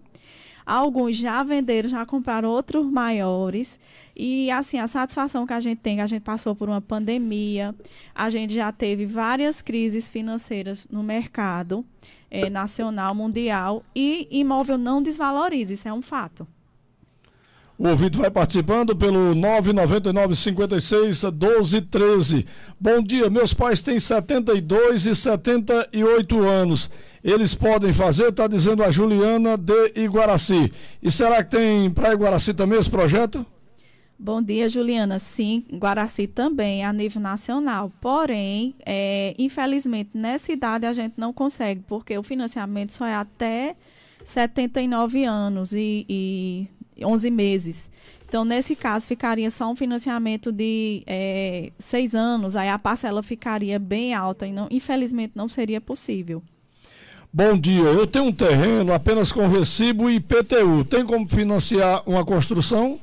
Alguns 0.65 1.17
já 1.17 1.43
venderam, 1.43 1.89
já 1.89 2.07
compraram 2.07 2.49
outros 2.49 2.87
maiores 2.87 3.79
E 4.15 4.51
assim, 4.51 4.79
a 4.79 4.87
satisfação 4.87 5.47
que 5.47 5.53
a 5.53 5.61
gente 5.61 5.79
tem, 5.79 6.01
a 6.01 6.07
gente 6.07 6.23
passou 6.23 6.55
por 6.55 6.69
uma 6.69 6.81
pandemia, 6.81 7.75
a 8.15 8.29
gente 8.31 8.55
já 8.55 8.71
teve 8.71 9.07
várias 9.07 9.63
crises 9.63 10.07
financeiras 10.07 10.87
no 10.91 11.03
mercado 11.03 11.85
é, 12.31 12.49
nacional, 12.51 13.15
mundial, 13.15 13.83
e 13.95 14.29
imóvel 14.31 14.79
não 14.79 15.03
desvaloriza, 15.03 15.75
isso 15.75 15.89
é 15.89 15.93
um 15.93 16.03
fato. 16.03 16.47
O 17.83 17.89
ouvido 17.89 18.19
vai 18.19 18.31
participando 18.31 18.95
pelo 18.95 19.35
999 19.35 20.37
56 20.37 21.25
1213. 21.25 22.47
Bom 22.79 23.03
dia, 23.03 23.29
meus 23.29 23.53
pais 23.53 23.83
têm 23.83 23.99
72 23.99 25.07
e 25.07 25.17
78 25.17 26.39
anos. 26.43 26.89
Eles 27.25 27.57
podem 27.57 27.93
fazer, 27.93 28.29
está 28.29 28.47
dizendo 28.47 28.85
a 28.85 28.91
Juliana 28.93 29.57
de 29.57 29.95
Iguaraci. 29.97 30.73
E 31.03 31.11
será 31.11 31.43
que 31.43 31.57
tem 31.57 31.91
para 31.91 32.13
Iguaraci 32.13 32.55
também 32.55 32.79
esse 32.79 32.89
projeto? 32.89 33.45
Bom 34.17 34.41
dia, 34.41 34.69
Juliana. 34.69 35.19
Sim, 35.19 35.65
Guaraci 35.73 36.29
também, 36.29 36.85
a 36.85 36.93
nível 36.93 37.21
nacional. 37.21 37.91
Porém, 38.01 38.77
é, 38.87 39.35
infelizmente, 39.37 40.11
nessa 40.15 40.53
idade 40.53 40.87
a 40.87 40.93
gente 40.93 41.19
não 41.19 41.33
consegue, 41.33 41.83
porque 41.89 42.17
o 42.17 42.23
financiamento 42.23 42.93
só 42.93 43.07
é 43.07 43.15
até 43.17 43.75
79 44.25 45.25
anos 45.25 45.73
e, 45.73 46.07
e 46.09 46.69
11 47.01 47.31
meses. 47.31 47.91
Então, 48.27 48.45
nesse 48.45 48.75
caso, 48.75 49.07
ficaria 49.07 49.51
só 49.51 49.71
um 49.71 49.77
financiamento 49.77 50.51
de 50.51 51.03
é, 51.07 51.71
seis 51.79 52.15
anos, 52.15 52.57
aí 52.57 52.69
a 52.69 52.79
parcela 52.79 53.23
ficaria 53.23 53.79
bem 53.79 54.15
alta 54.15 54.47
e, 54.47 54.53
não, 54.53 54.69
infelizmente, 54.71 55.33
não 55.35 55.49
seria 55.49 55.81
possível. 55.81 56.43
Bom 57.31 57.59
dia, 57.59 57.85
eu 57.85 58.07
tenho 58.07 58.27
um 58.27 58.33
terreno 58.33 58.93
apenas 58.93 59.33
com 59.33 59.47
recibo 59.49 60.09
e 60.09 60.17
IPTU. 60.17 60.85
Tem 60.85 61.05
como 61.05 61.29
financiar 61.29 62.03
uma 62.07 62.25
construção? 62.25 62.99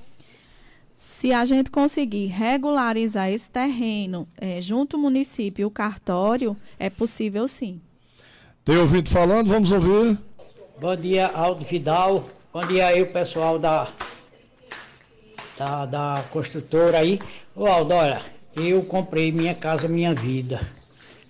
Se 0.96 1.32
a 1.32 1.46
gente 1.46 1.72
conseguir 1.72 2.26
regularizar 2.26 3.30
esse 3.30 3.50
terreno 3.50 4.28
é, 4.38 4.60
junto 4.62 4.98
ao 4.98 5.02
município 5.02 5.64
e 5.64 5.66
o 5.66 5.72
cartório, 5.72 6.58
é 6.78 6.90
possível 6.90 7.48
sim. 7.48 7.80
Tem 8.66 8.78
ouvido 8.78 9.10
falando? 9.10 9.48
Vamos 9.48 9.72
ouvir. 9.72 10.18
Bom 10.80 10.96
dia, 10.96 11.28
Aldo 11.28 11.66
Vidal. 11.66 12.30
Bom 12.52 12.62
dia 12.62 12.88
aí, 12.88 13.00
o 13.04 13.06
pessoal 13.06 13.60
da, 13.60 13.90
da, 15.56 15.86
da 15.86 16.24
construtora 16.32 16.98
aí. 16.98 17.20
Ô 17.56 17.68
Aldo, 17.68 17.94
olha, 17.94 18.24
eu 18.56 18.82
comprei 18.82 19.32
minha 19.32 19.54
casa, 19.54 19.88
minha 19.88 20.16
vida. 20.16 20.60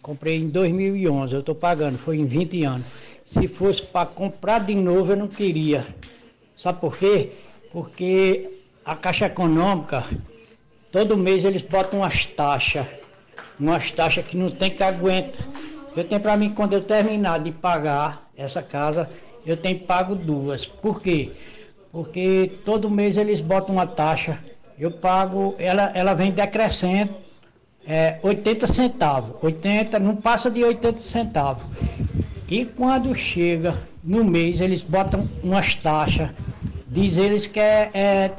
Comprei 0.02 0.38
em 0.38 0.48
2011, 0.48 1.34
eu 1.34 1.42
estou 1.42 1.54
pagando, 1.54 1.98
foi 1.98 2.20
em 2.20 2.26
20 2.26 2.64
anos. 2.64 2.86
Se 3.26 3.50
fosse 3.50 3.82
para 3.82 4.06
comprar 4.06 4.60
de 4.60 4.74
novo, 4.74 5.12
eu 5.12 5.18
não 5.18 5.28
queria. 5.28 5.86
Sabe 6.58 6.80
por 6.80 6.98
quê? 6.98 7.32
Porque 7.70 8.62
a 8.86 8.96
Caixa 8.96 9.26
Econômica, 9.26 10.06
todo 10.90 11.18
mês 11.18 11.44
eles 11.44 11.64
botam 11.64 12.00
umas 12.00 12.28
taxas, 12.28 12.88
umas 13.60 13.92
taxas 13.92 14.26
que 14.26 14.38
não 14.38 14.50
tem 14.50 14.72
que 14.72 14.82
aguentar. 14.82 15.46
Eu 15.98 16.06
tenho 16.06 16.22
para 16.22 16.38
mim, 16.38 16.52
quando 16.52 16.72
eu 16.72 16.82
terminar 16.82 17.42
de 17.42 17.52
pagar 17.52 18.32
essa 18.38 18.64
casa, 18.64 19.10
eu 19.50 19.58
tenho 19.58 19.80
pago 19.80 20.16
duas. 20.16 20.66
Por 20.66 21.02
quê? 21.02 21.32
Porque 21.92 22.52
todo 22.64 22.90
mês 22.90 23.18
eles 23.18 23.42
botam 23.42 23.76
uma 23.76 23.88
taxa, 23.88 24.38
eu 24.78 24.92
pago, 24.92 25.56
ela, 25.58 25.92
ela 25.94 26.14
vem 26.14 26.32
decrescendo 26.32 27.14
é, 27.88 28.20
80 28.22 28.68
centavos. 28.68 29.36
80, 29.42 30.00
não 30.00 30.16
passa 30.16 30.50
de 30.52 30.64
80 30.64 31.00
centavos. 31.00 31.64
E 32.48 32.66
quando 32.66 33.14
chega 33.16 33.78
no 34.04 34.24
mês, 34.24 34.62
eles 34.62 34.84
botam 34.84 35.28
umas 35.44 35.76
taxas, 35.76 36.30
diz 36.88 37.18
eles 37.18 37.48
que 37.48 37.60
é, 37.60 37.90
é 37.94 38.32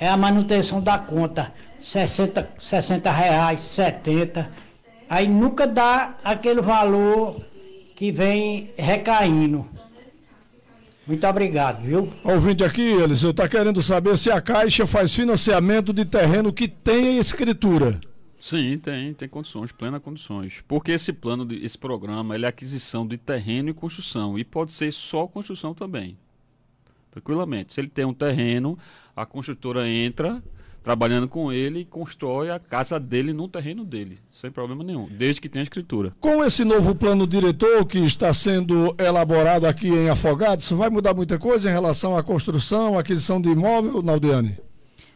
é 0.00 0.08
a 0.08 0.16
manutenção 0.16 0.80
da 0.80 0.96
conta, 0.96 1.52
60, 1.80 2.48
60 2.58 3.10
reais, 3.10 3.60
70. 3.60 4.50
Aí 5.10 5.26
nunca 5.26 5.66
dá 5.66 6.14
aquele 6.22 6.60
valor 6.60 7.40
que 7.96 8.12
vem 8.12 8.70
recaindo. 8.76 9.66
Muito 11.08 11.26
obrigado, 11.26 11.82
viu? 11.82 12.12
Ouvinte 12.22 12.62
aqui, 12.62 12.82
Eliseu, 12.82 13.30
está 13.30 13.48
querendo 13.48 13.80
saber 13.80 14.16
se 14.18 14.30
a 14.30 14.42
Caixa 14.42 14.86
faz 14.86 15.14
financiamento 15.14 15.90
de 15.90 16.04
terreno 16.04 16.52
que 16.52 16.68
tenha 16.68 17.18
escritura. 17.18 17.98
Sim, 18.38 18.78
tem, 18.78 19.14
tem 19.14 19.28
condições, 19.28 19.72
plenas 19.72 20.02
condições. 20.02 20.62
Porque 20.68 20.92
esse 20.92 21.12
plano, 21.12 21.48
esse 21.50 21.78
programa, 21.78 22.34
ele 22.34 22.44
é 22.44 22.48
aquisição 22.48 23.06
de 23.06 23.16
terreno 23.16 23.70
e 23.70 23.74
construção. 23.74 24.38
E 24.38 24.44
pode 24.44 24.70
ser 24.70 24.92
só 24.92 25.26
construção 25.26 25.72
também 25.72 26.16
tranquilamente. 27.10 27.72
Se 27.72 27.80
ele 27.80 27.88
tem 27.88 28.04
um 28.04 28.14
terreno, 28.14 28.78
a 29.14 29.26
construtora 29.26 29.88
entra 29.88 30.42
trabalhando 30.82 31.28
com 31.28 31.52
ele 31.52 31.80
e 31.80 31.84
constrói 31.84 32.50
a 32.50 32.58
casa 32.58 32.98
dele 32.98 33.32
no 33.32 33.48
terreno 33.48 33.84
dele, 33.84 34.18
sem 34.32 34.50
problema 34.50 34.82
nenhum, 34.82 35.06
desde 35.10 35.40
que 35.40 35.48
tenha 35.48 35.62
escritura. 35.62 36.14
Com 36.20 36.44
esse 36.44 36.64
novo 36.64 36.94
plano 36.94 37.26
diretor 37.26 37.84
que 37.84 37.98
está 37.98 38.32
sendo 38.32 38.94
elaborado 38.98 39.66
aqui 39.66 39.88
em 39.88 40.08
Afogados, 40.08 40.70
vai 40.70 40.88
mudar 40.90 41.14
muita 41.14 41.38
coisa 41.38 41.68
em 41.68 41.72
relação 41.72 42.16
à 42.16 42.22
construção, 42.22 42.98
aquisição 42.98 43.40
de 43.40 43.48
imóvel, 43.48 44.02
Naldiane? 44.02 44.58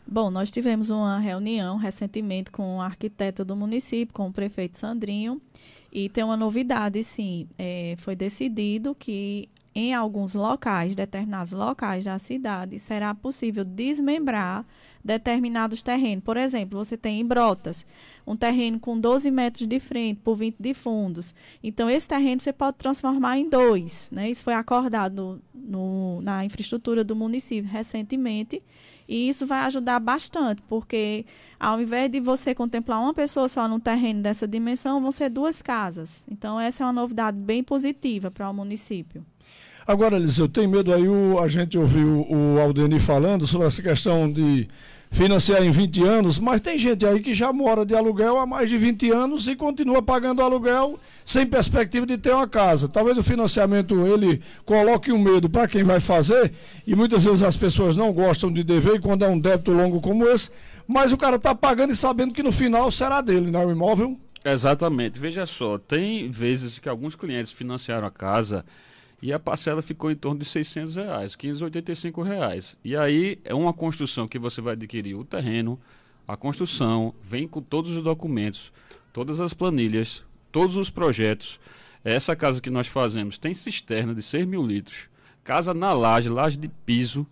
Bom, 0.07 0.31
nós 0.31 0.51
tivemos 0.51 0.91
uma 0.91 1.19
reunião 1.19 1.77
recentemente 1.77 2.51
com 2.51 2.77
o 2.77 2.81
arquiteto 2.81 3.45
do 3.45 3.57
município, 3.57 4.13
com 4.13 4.29
o 4.29 4.33
prefeito 4.33 4.77
Sandrinho, 4.77 5.41
e 5.93 6.09
tem 6.09 6.25
uma 6.25 6.37
novidade, 6.37 7.03
sim. 7.03 7.47
É, 7.59 7.95
foi 7.99 8.17
decidido 8.17 8.95
que 8.95 9.49
em 9.75 9.95
alguns 9.95 10.35
locais, 10.35 10.95
determinados 10.95 11.53
locais 11.53 12.05
da 12.05 12.19
cidade, 12.19 12.79
será 12.79 13.15
possível 13.15 13.65
desmembrar 13.65 14.67
determinados 15.05 15.83
terrenos. 15.83 16.25
Por 16.25 16.37
exemplo, 16.37 16.79
você 16.79 16.97
tem 16.97 17.21
em 17.21 17.27
Brotas 17.27 17.85
um 18.27 18.37
terreno 18.37 18.79
com 18.79 18.99
12 18.99 19.31
metros 19.31 19.67
de 19.67 19.81
frente 19.81 20.21
por 20.23 20.37
20 20.37 20.57
de 20.59 20.75
fundos. 20.75 21.35
Então, 21.63 21.91
esse 21.91 22.07
terreno 22.07 22.41
você 22.41 22.53
pode 22.53 22.77
transformar 22.77 23.39
em 23.39 23.49
dois. 23.49 24.09
Né? 24.11 24.31
Isso 24.31 24.43
foi 24.43 24.55
acordado 24.55 25.41
no, 25.55 26.21
na 26.23 26.45
infraestrutura 26.45 27.03
do 27.03 27.17
município 27.17 27.71
recentemente. 27.71 28.63
E 29.09 29.29
isso 29.29 29.47
vai 29.47 29.61
ajudar 29.67 29.99
bastante, 29.99 30.63
porque 30.63 31.27
ao 31.59 31.81
invés 31.81 32.11
de 32.11 32.21
você 32.21 32.55
contemplar 32.55 33.01
uma 33.01 33.13
pessoa 33.13 33.49
só 33.49 33.67
num 33.67 33.81
terreno 33.81 34.23
dessa 34.23 34.47
dimensão, 34.47 35.03
vão 35.03 35.13
ser 35.13 35.29
duas 35.29 35.61
casas. 35.61 36.25
Então, 36.31 36.59
essa 36.59 36.83
é 36.83 36.87
uma 36.87 36.93
novidade 36.93 37.37
bem 37.37 37.63
positiva 37.63 38.31
para 38.31 38.49
o 38.49 38.55
município. 38.55 39.25
Agora, 39.87 40.17
Eliseu, 40.17 40.49
tem 40.49 40.69
medo 40.69 40.95
aí, 40.95 41.09
o, 41.09 41.41
a 41.41 41.49
gente 41.49 41.77
ouviu 41.77 42.25
o 42.31 42.61
Aldeni 42.61 43.01
falando 43.01 43.47
sobre 43.47 43.67
essa 43.67 43.83
questão 43.83 44.33
de 44.33 44.69
financiar 45.13 45.63
em 45.63 45.71
20 45.71 46.03
anos, 46.03 46.39
mas 46.39 46.61
tem 46.61 46.79
gente 46.79 47.07
aí 47.07 47.21
que 47.21 47.35
já 47.35 47.53
mora 47.53 47.85
de 47.85 47.95
aluguel 47.95 48.39
há 48.39 48.47
mais 48.47 48.69
de 48.69 48.79
20 48.79 49.11
anos 49.11 49.47
e 49.47 49.55
continua 49.55 50.03
pagando 50.03 50.41
aluguel 50.43 50.99
sem 51.25 51.47
perspectiva 51.47 52.07
de 52.07 52.17
ter 52.17 52.33
uma 52.33 52.49
casa. 52.49 52.89
Talvez 52.89 53.17
o 53.19 53.23
financiamento 53.23 54.07
ele 54.07 54.43
coloque 54.65 55.13
um 55.13 55.19
medo 55.19 55.49
para 55.51 55.69
quem 55.69 55.85
vai 55.85 56.01
fazer 56.01 56.53
e 56.87 56.97
muitas 56.97 57.25
vezes 57.25 57.43
as 57.43 57.57
pessoas 57.57 57.95
não 57.95 58.11
gostam 58.11 58.51
de 58.51 58.65
dever 58.65 59.01
quando 59.01 59.25
é 59.25 59.29
um 59.29 59.39
débito 59.39 59.71
longo 59.71 60.01
como 60.01 60.27
esse, 60.27 60.51
mas 60.89 61.13
o 61.13 61.19
cara 61.19 61.37
está 61.37 61.55
pagando 61.55 61.93
e 61.93 61.97
sabendo 61.97 62.33
que 62.33 62.43
no 62.43 62.51
final 62.51 62.91
será 62.91 63.21
dele, 63.21 63.51
né, 63.51 63.65
o 63.65 63.71
imóvel. 63.71 64.19
Exatamente. 64.43 65.19
Veja 65.19 65.45
só, 65.45 65.79
tem 65.79 66.29
vezes 66.31 66.79
que 66.79 66.89
alguns 66.89 67.15
clientes 67.15 67.53
financiaram 67.53 68.07
a 68.07 68.11
casa 68.11 68.65
e 69.23 69.33
a 69.33 69.39
parcela 69.39 69.81
ficou 69.81 70.11
em 70.11 70.17
torno 70.17 70.41
de 70.41 70.45
600 70.45 70.97
reais, 70.97 71.37
585 71.37 72.23
reais. 72.23 72.77
E 72.85 72.97
aí 72.97 73.39
é 73.45 73.55
uma 73.55 73.73
construção 73.73 74.27
que 74.27 74.39
você 74.39 74.61
vai 74.61 74.73
adquirir 74.73 75.15
o 75.15 75.25
terreno, 75.25 75.79
a 76.27 76.37
construção, 76.37 77.15
vem 77.23 77.47
com 77.47 77.63
todos 77.63 77.97
os 77.97 78.03
documentos, 78.03 78.73
todas 79.13 79.41
as 79.41 79.55
planilhas, 79.55 80.25
todos 80.51 80.77
os 80.77 80.91
projetos. 80.91 81.61
Essa 82.05 82.35
casa 82.35 82.61
que 82.61 82.69
nós 82.69 82.89
fazemos 82.89 83.39
tem 83.39 83.55
cisterna 83.55 84.13
de 84.13 84.23
6 84.23 84.45
mil 84.45 84.67
litros, 84.67 85.09
casa 85.45 85.73
na 85.73 85.93
laje, 85.93 86.29
laje 86.29 86.57
de 86.57 86.67
piso, 86.67 87.25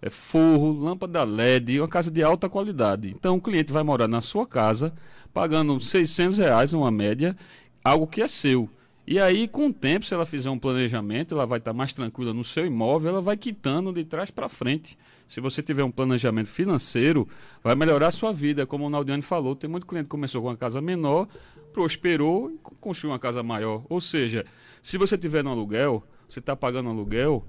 é 0.00 0.10
forro, 0.10 0.72
lâmpada 0.72 1.24
LED, 1.24 1.80
uma 1.80 1.88
casa 1.88 2.10
de 2.10 2.22
alta 2.22 2.48
qualidade. 2.48 3.08
Então 3.08 3.36
o 3.36 3.40
cliente 3.40 3.72
vai 3.72 3.82
morar 3.82 4.06
na 4.06 4.20
sua 4.20 4.46
casa, 4.46 4.92
pagando 5.34 5.80
600 5.80 6.38
reais, 6.38 6.72
uma 6.72 6.90
média, 6.90 7.36
algo 7.82 8.06
que 8.06 8.22
é 8.22 8.28
seu. 8.28 8.70
E 9.04 9.18
aí, 9.18 9.48
com 9.48 9.66
o 9.66 9.72
tempo, 9.72 10.06
se 10.06 10.14
ela 10.14 10.24
fizer 10.24 10.48
um 10.48 10.58
planejamento, 10.58 11.34
ela 11.34 11.44
vai 11.44 11.58
estar 11.58 11.72
mais 11.72 11.92
tranquila 11.92 12.32
no 12.32 12.44
seu 12.44 12.64
imóvel, 12.64 13.10
ela 13.10 13.20
vai 13.20 13.36
quitando 13.36 13.92
de 13.92 14.04
trás 14.04 14.30
para 14.30 14.48
frente. 14.48 14.96
Se 15.26 15.40
você 15.40 15.60
tiver 15.60 15.82
um 15.82 15.90
planejamento 15.90 16.48
financeiro, 16.48 17.28
vai 17.64 17.74
melhorar 17.74 18.08
a 18.08 18.12
sua 18.12 18.32
vida. 18.32 18.64
Como 18.64 18.86
o 18.86 18.90
Naldiane 18.90 19.22
falou, 19.22 19.56
tem 19.56 19.68
muito 19.68 19.86
cliente 19.86 20.04
que 20.04 20.10
começou 20.10 20.40
com 20.40 20.48
uma 20.48 20.56
casa 20.56 20.80
menor, 20.80 21.26
prosperou 21.72 22.50
e 22.52 22.58
construiu 22.80 23.12
uma 23.12 23.18
casa 23.18 23.42
maior. 23.42 23.84
Ou 23.88 24.00
seja, 24.00 24.46
se 24.80 24.96
você 24.96 25.18
tiver 25.18 25.42
no 25.42 25.50
aluguel, 25.50 26.04
você 26.28 26.38
está 26.38 26.54
pagando 26.54 26.88
aluguel, 26.88 27.44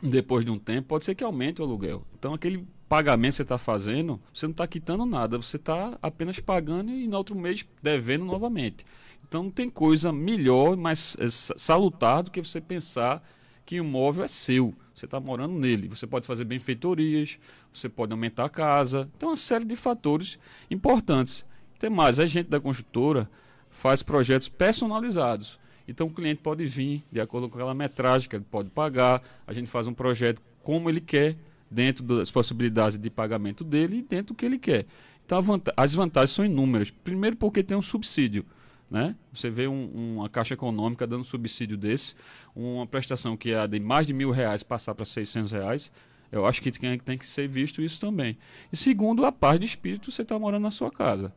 depois 0.00 0.44
de 0.44 0.50
um 0.50 0.58
tempo, 0.58 0.88
pode 0.88 1.04
ser 1.04 1.14
que 1.14 1.24
aumente 1.24 1.60
o 1.60 1.64
aluguel. 1.64 2.06
Então, 2.16 2.34
aquele 2.34 2.64
pagamento 2.88 3.32
que 3.32 3.36
você 3.36 3.42
está 3.42 3.58
fazendo, 3.58 4.20
você 4.32 4.46
não 4.46 4.52
está 4.52 4.66
quitando 4.66 5.04
nada, 5.04 5.36
você 5.36 5.56
está 5.56 5.98
apenas 6.00 6.38
pagando 6.38 6.90
e 6.90 7.08
no 7.08 7.16
outro 7.16 7.36
mês 7.36 7.64
devendo 7.82 8.24
novamente. 8.24 8.84
Então 9.28 9.44
não 9.44 9.50
tem 9.50 9.68
coisa 9.68 10.10
melhor, 10.10 10.76
mais 10.76 11.16
é, 11.20 11.28
salutar 11.28 12.22
do 12.22 12.30
que 12.30 12.40
você 12.42 12.60
pensar 12.60 13.22
que 13.64 13.78
o 13.78 13.84
imóvel 13.84 14.24
é 14.24 14.28
seu. 14.28 14.74
Você 14.94 15.04
está 15.04 15.20
morando 15.20 15.54
nele. 15.54 15.88
Você 15.88 16.06
pode 16.06 16.26
fazer 16.26 16.44
benfeitorias, 16.44 17.38
você 17.72 17.88
pode 17.88 18.12
aumentar 18.12 18.46
a 18.46 18.48
casa. 18.48 19.08
Então, 19.16 19.28
uma 19.28 19.36
série 19.36 19.64
de 19.66 19.76
fatores 19.76 20.38
importantes. 20.70 21.44
Tem 21.78 21.90
mais, 21.90 22.18
a 22.18 22.26
gente 22.26 22.48
da 22.48 22.58
construtora 22.58 23.30
faz 23.70 24.02
projetos 24.02 24.48
personalizados. 24.48 25.60
Então, 25.86 26.06
o 26.06 26.10
cliente 26.10 26.40
pode 26.42 26.64
vir 26.66 27.04
de 27.12 27.20
acordo 27.20 27.48
com 27.48 27.56
aquela 27.56 27.74
metragem 27.74 28.28
que 28.28 28.34
ele 28.34 28.46
pode 28.50 28.70
pagar. 28.70 29.22
A 29.46 29.52
gente 29.52 29.68
faz 29.68 29.86
um 29.86 29.94
projeto 29.94 30.42
como 30.62 30.88
ele 30.88 31.00
quer, 31.00 31.36
dentro 31.70 32.02
das 32.02 32.30
possibilidades 32.30 32.98
de 32.98 33.10
pagamento 33.10 33.62
dele 33.62 33.98
e 33.98 34.02
dentro 34.02 34.34
do 34.34 34.36
que 34.36 34.46
ele 34.46 34.58
quer. 34.58 34.86
Então, 35.24 35.38
as 35.76 35.94
vantagens 35.94 36.30
são 36.30 36.44
inúmeras. 36.44 36.90
Primeiro, 36.90 37.36
porque 37.36 37.62
tem 37.62 37.76
um 37.76 37.82
subsídio. 37.82 38.44
Né? 38.90 39.14
Você 39.32 39.50
vê 39.50 39.68
um, 39.68 40.16
uma 40.16 40.28
caixa 40.28 40.54
econômica 40.54 41.06
dando 41.06 41.24
subsídio 41.24 41.76
desse, 41.76 42.14
uma 42.56 42.86
prestação 42.86 43.36
que 43.36 43.52
é 43.52 43.66
de 43.66 43.78
mais 43.78 44.06
de 44.06 44.14
mil 44.14 44.30
reais 44.30 44.62
passar 44.62 44.94
para 44.94 45.04
600 45.04 45.52
reais, 45.52 45.92
eu 46.30 46.46
acho 46.46 46.60
que 46.60 46.70
tem, 46.70 46.98
tem 46.98 47.18
que 47.18 47.26
ser 47.26 47.48
visto 47.48 47.82
isso 47.82 48.00
também. 48.00 48.36
E 48.72 48.76
segundo, 48.76 49.24
a 49.24 49.32
paz 49.32 49.58
de 49.58 49.66
espírito, 49.66 50.10
você 50.10 50.22
está 50.22 50.38
morando 50.38 50.62
na 50.62 50.70
sua 50.70 50.90
casa. 50.90 51.32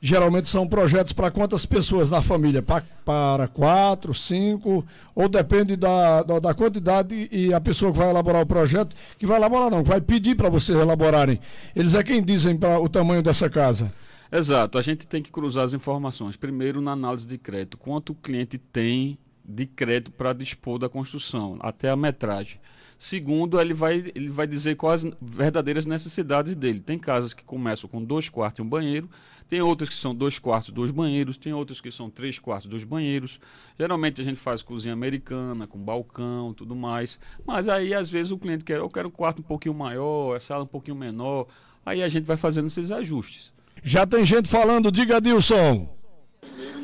Geralmente 0.00 0.48
são 0.48 0.66
projetos 0.66 1.12
para 1.12 1.28
quantas 1.28 1.66
pessoas 1.66 2.08
na 2.08 2.22
família? 2.22 2.62
Pra, 2.62 2.84
para 3.04 3.48
quatro, 3.48 4.14
cinco, 4.14 4.86
ou 5.12 5.28
depende 5.28 5.74
da, 5.74 6.22
da, 6.22 6.38
da, 6.38 6.54
quantidade 6.54 7.28
e 7.32 7.52
a 7.52 7.60
pessoa 7.60 7.90
que 7.90 7.98
vai 7.98 8.08
elaborar 8.08 8.42
o 8.42 8.46
projeto, 8.46 8.94
que 9.18 9.26
vai 9.26 9.38
elaborar 9.38 9.70
não, 9.70 9.82
que 9.82 9.88
vai 9.88 10.00
pedir 10.00 10.36
para 10.36 10.48
vocês 10.48 10.78
elaborarem. 10.78 11.40
Eles 11.74 11.96
é 11.96 12.02
quem 12.04 12.22
dizem 12.22 12.56
o 12.80 12.88
tamanho 12.88 13.22
dessa 13.22 13.50
casa. 13.50 13.92
Exato, 14.30 14.76
a 14.76 14.82
gente 14.82 15.06
tem 15.06 15.22
que 15.22 15.30
cruzar 15.30 15.64
as 15.64 15.72
informações. 15.72 16.36
Primeiro, 16.36 16.80
na 16.82 16.92
análise 16.92 17.26
de 17.26 17.38
crédito, 17.38 17.78
quanto 17.78 18.12
o 18.12 18.14
cliente 18.14 18.58
tem 18.58 19.18
de 19.42 19.64
crédito 19.64 20.12
para 20.12 20.34
dispor 20.34 20.78
da 20.78 20.88
construção, 20.88 21.56
até 21.60 21.88
a 21.88 21.96
metragem. 21.96 22.60
Segundo, 22.98 23.58
ele 23.58 23.72
vai, 23.72 24.12
ele 24.14 24.28
vai 24.28 24.46
dizer 24.46 24.74
quais 24.74 25.04
as 25.04 25.12
verdadeiras 25.20 25.86
necessidades 25.86 26.54
dele. 26.54 26.80
Tem 26.80 26.98
casas 26.98 27.32
que 27.32 27.44
começam 27.44 27.88
com 27.88 28.04
dois 28.04 28.28
quartos 28.28 28.58
e 28.58 28.62
um 28.62 28.68
banheiro, 28.68 29.08
tem 29.48 29.62
outras 29.62 29.88
que 29.88 29.94
são 29.94 30.14
dois 30.14 30.38
quartos, 30.38 30.70
dois 30.70 30.90
banheiros, 30.90 31.38
tem 31.38 31.54
outras 31.54 31.80
que 31.80 31.90
são 31.90 32.10
três 32.10 32.38
quartos, 32.38 32.68
dois 32.68 32.84
banheiros. 32.84 33.40
Geralmente 33.78 34.20
a 34.20 34.24
gente 34.24 34.38
faz 34.38 34.60
cozinha 34.60 34.92
americana, 34.92 35.66
com 35.66 35.78
balcão 35.78 36.52
tudo 36.52 36.76
mais. 36.76 37.18
Mas 37.46 37.66
aí, 37.68 37.94
às 37.94 38.10
vezes, 38.10 38.30
o 38.30 38.36
cliente 38.36 38.64
quer, 38.64 38.78
eu 38.78 38.90
quero 38.90 39.08
um 39.08 39.12
quarto 39.12 39.38
um 39.38 39.44
pouquinho 39.44 39.74
maior, 39.74 40.36
a 40.36 40.40
sala 40.40 40.64
um 40.64 40.66
pouquinho 40.66 40.96
menor. 40.96 41.46
Aí 41.86 42.02
a 42.02 42.08
gente 42.08 42.24
vai 42.24 42.36
fazendo 42.36 42.66
esses 42.66 42.90
ajustes. 42.90 43.56
Já 43.82 44.06
tem 44.06 44.24
gente 44.24 44.48
falando, 44.48 44.90
diga 44.90 45.20
Dilson. 45.20 45.88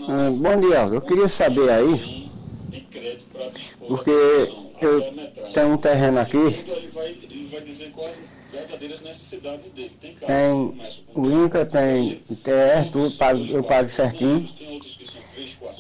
Ah, 0.09 0.31
bom 0.37 0.61
dia, 0.61 0.81
eu 0.93 1.01
queria 1.01 1.29
saber 1.29 1.71
aí, 1.71 2.31
porque 3.87 4.11
eu 4.81 5.15
tenho 5.53 5.73
um 5.73 5.77
terreno 5.79 6.21
aqui. 6.21 6.39
Tem, 10.27 10.53
o 11.15 11.31
INCA, 11.31 11.65
tem 11.67 12.23
ITR, 12.31 12.91
tudo, 12.93 13.11
pago, 13.13 13.45
eu 13.47 13.65
pago 13.65 13.89
certinho. 13.89 14.49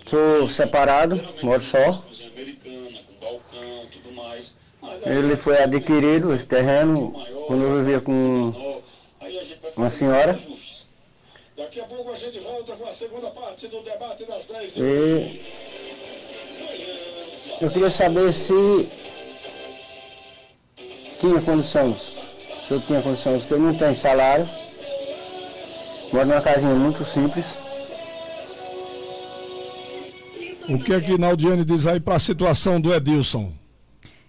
Sou 0.06 0.48
separado, 0.48 1.20
moro 1.42 1.62
só. 1.62 2.02
Ele 5.06 5.36
foi 5.36 5.62
adquirido, 5.62 6.32
esse 6.32 6.46
terreno, 6.46 7.12
quando 7.46 7.62
eu 7.62 7.74
vivia 7.76 8.00
com 8.00 8.52
uma 9.76 9.90
senhora. 9.90 10.38
Daqui 11.56 11.80
a 11.80 11.84
pouco 11.84 12.12
a 12.12 12.16
gente 12.16 12.38
volta 12.40 12.76
com 12.76 12.86
a 12.86 12.92
segunda 12.92 13.30
parte 13.30 13.68
do 13.68 13.80
debate 13.82 14.24
das 14.24 14.48
10 14.48 14.76
e 14.76 15.40
eu 17.60 17.70
queria 17.70 17.90
saber 17.90 18.32
se 18.32 18.88
tinha 21.20 21.40
condições 21.40 22.24
se 22.64 22.72
eu 22.72 22.80
tinha 22.80 23.02
condições, 23.02 23.44
porque 23.44 23.60
eu 23.60 23.66
não 23.66 23.76
tenho 23.76 23.94
salário, 23.94 24.46
moro 26.10 26.26
numa 26.26 26.40
casinha 26.40 26.74
muito 26.74 27.04
simples. 27.04 27.58
O 30.66 30.78
que 30.82 30.94
é 30.94 31.00
que 31.00 31.18
Naldiane 31.18 31.62
diz 31.62 31.86
aí 31.86 32.00
para 32.00 32.16
a 32.16 32.18
situação 32.18 32.80
do 32.80 32.94
Edilson? 32.94 33.52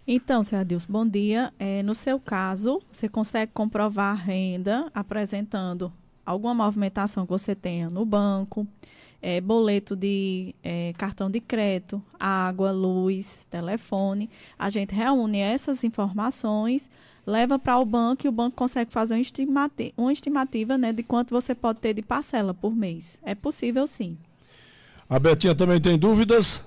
Então, 0.06 0.44
senhor 0.44 0.62
Adilson, 0.62 0.92
bom 0.92 1.08
dia. 1.08 1.54
É, 1.58 1.82
no 1.82 1.96
seu 1.96 2.20
caso, 2.20 2.82
você 2.92 3.08
consegue 3.08 3.54
comprovar 3.54 4.12
a 4.12 4.22
renda 4.22 4.92
apresentando 4.94 5.94
alguma 6.26 6.54
movimentação 6.54 7.26
que 7.26 7.32
você 7.32 7.54
tenha 7.54 7.90
no 7.90 8.06
banco, 8.06 8.68
é, 9.22 9.40
boleto 9.40 9.96
de 9.96 10.56
é, 10.64 10.94
cartão 10.98 11.30
de 11.30 11.40
crédito, 11.40 12.02
água, 12.20 12.72
luz, 12.72 13.46
telefone. 13.50 14.30
A 14.58 14.70
gente 14.70 14.94
reúne 14.94 15.40
essas 15.40 15.84
informações 15.84 16.90
leva 17.26 17.58
para 17.58 17.78
o 17.80 17.86
banco 17.86 18.26
e 18.26 18.30
o 18.30 18.32
banco 18.32 18.56
consegue 18.56 18.92
fazer 18.92 19.16
uma 19.16 19.20
estimativa, 19.20 19.92
uma 19.98 20.14
estimativa 20.14 20.78
né, 20.78 20.94
de 20.94 21.02
quanto 21.02 21.32
você 21.32 21.56
pode 21.56 21.80
ter 21.80 21.94
de 21.94 22.02
parcela 22.02 22.54
por 22.54 22.76
mês. 22.76 23.18
É 23.24 23.34
possível 23.34 23.88
sim. 23.88 24.18
A 25.10 25.20
Betinha 25.20 25.56
também 25.56 25.82
tem 25.82 25.98
dúvidas? 25.98 26.64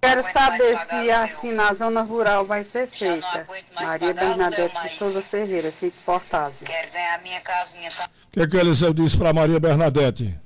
Quero 0.00 0.22
saber 0.22 0.76
se 0.76 1.10
assim 1.10 1.52
na 1.52 1.72
zona 1.72 2.02
rural 2.02 2.44
vai 2.44 2.62
ser 2.62 2.86
feita. 2.86 3.46
Maria 3.74 4.14
Bernadette 4.14 4.82
de 4.82 4.88
Souza 4.90 5.20
Ferreira, 5.20 5.70
Cinco 5.70 5.96
Portásio. 6.04 6.66
Quero 6.66 6.92
ganhar 6.92 7.22
minha 7.22 7.40
casinha. 7.40 7.90
Tá? 7.90 8.08
O 8.28 8.30
que, 8.30 8.40
é 8.40 8.46
que 8.46 8.56
o 8.56 8.60
Eliseu 8.60 8.94
disse 8.94 9.16
para 9.16 9.32
Maria 9.32 9.58
Bernadette? 9.58 10.38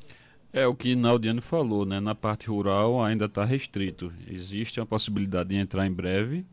É 0.53 0.67
o 0.67 0.75
que 0.75 0.95
Naldiano 0.95 1.43
falou, 1.43 1.85
né? 1.85 2.01
Na 2.01 2.15
parte 2.15 2.49
rural 2.49 3.03
ainda 3.03 3.27
está 3.27 3.45
restrito. 3.45 4.13
Existe 4.27 4.81
a 4.81 4.87
possibilidade 4.87 5.51
de 5.51 5.57
entrar 5.57 5.87
em 5.87 5.93
breve, 5.93 6.47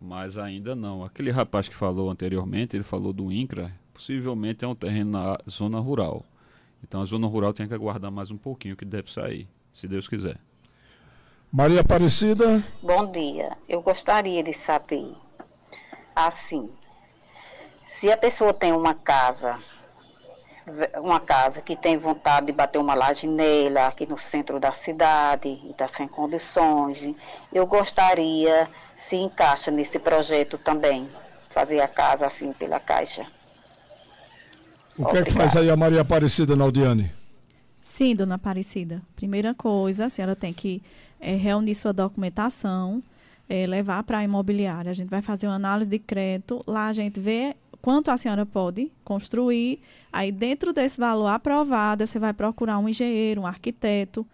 mas 0.00 0.38
ainda 0.38 0.74
não. 0.74 1.04
Aquele 1.04 1.30
rapaz 1.30 1.68
que 1.68 1.74
falou 1.74 2.10
anteriormente, 2.10 2.76
ele 2.76 2.84
falou 2.84 3.12
do 3.12 3.30
INCRA, 3.30 3.72
possivelmente 3.92 4.64
é 4.64 4.68
um 4.68 4.74
terreno 4.74 5.10
na 5.12 5.38
zona 5.48 5.78
rural. 5.78 6.24
Então 6.82 7.02
a 7.02 7.04
zona 7.04 7.26
rural 7.26 7.52
tem 7.52 7.68
que 7.68 7.74
aguardar 7.74 8.10
mais 8.10 8.30
um 8.30 8.38
pouquinho 8.38 8.76
que 8.76 8.84
deve 8.84 9.10
sair, 9.12 9.46
se 9.72 9.86
Deus 9.86 10.08
quiser. 10.08 10.38
Maria 11.52 11.80
Aparecida. 11.80 12.62
Bom 12.80 13.10
dia. 13.10 13.56
Eu 13.68 13.82
gostaria 13.82 14.40
de 14.40 14.52
saber, 14.52 15.12
assim, 16.14 16.70
se 17.84 18.10
a 18.10 18.16
pessoa 18.16 18.54
tem 18.54 18.72
uma 18.72 18.94
casa, 18.94 19.58
uma 20.98 21.18
casa 21.18 21.60
que 21.60 21.74
tem 21.74 21.96
vontade 21.96 22.46
de 22.46 22.52
bater 22.52 22.78
uma 22.78 22.94
laje 22.94 23.26
nela, 23.26 23.88
aqui 23.88 24.06
no 24.06 24.16
centro 24.16 24.60
da 24.60 24.72
cidade, 24.72 25.48
e 25.48 25.70
está 25.72 25.88
sem 25.88 26.06
condições, 26.06 27.12
eu 27.52 27.66
gostaria 27.66 28.68
se 28.96 29.16
encaixa 29.16 29.72
nesse 29.72 29.98
projeto 29.98 30.56
também, 30.56 31.08
fazer 31.50 31.80
a 31.80 31.88
casa 31.88 32.26
assim 32.26 32.52
pela 32.52 32.78
Caixa. 32.78 33.26
O 34.96 35.06
que 35.06 35.18
é 35.18 35.22
que 35.24 35.32
faz 35.32 35.56
aí 35.56 35.68
a 35.68 35.76
Maria 35.76 36.02
Aparecida 36.02 36.54
Naldiane? 36.54 37.19
Sim, 38.00 38.16
dona 38.16 38.36
Aparecida. 38.36 39.02
Primeira 39.14 39.52
coisa, 39.52 40.06
a 40.06 40.08
senhora 40.08 40.34
tem 40.34 40.54
que 40.54 40.82
é, 41.20 41.36
reunir 41.36 41.74
sua 41.74 41.92
documentação, 41.92 43.02
é, 43.46 43.66
levar 43.66 44.02
para 44.04 44.16
a 44.16 44.24
imobiliária. 44.24 44.90
A 44.90 44.94
gente 44.94 45.10
vai 45.10 45.20
fazer 45.20 45.46
uma 45.46 45.56
análise 45.56 45.90
de 45.90 45.98
crédito, 45.98 46.64
lá 46.66 46.86
a 46.86 46.94
gente 46.94 47.20
vê 47.20 47.54
quanto 47.82 48.10
a 48.10 48.16
senhora 48.16 48.46
pode 48.46 48.90
construir. 49.04 49.80
Aí, 50.10 50.32
dentro 50.32 50.72
desse 50.72 50.98
valor 50.98 51.26
aprovado, 51.26 52.06
você 52.06 52.18
vai 52.18 52.32
procurar 52.32 52.78
um 52.78 52.88
engenheiro, 52.88 53.42
um 53.42 53.46
arquiteto, 53.46 54.26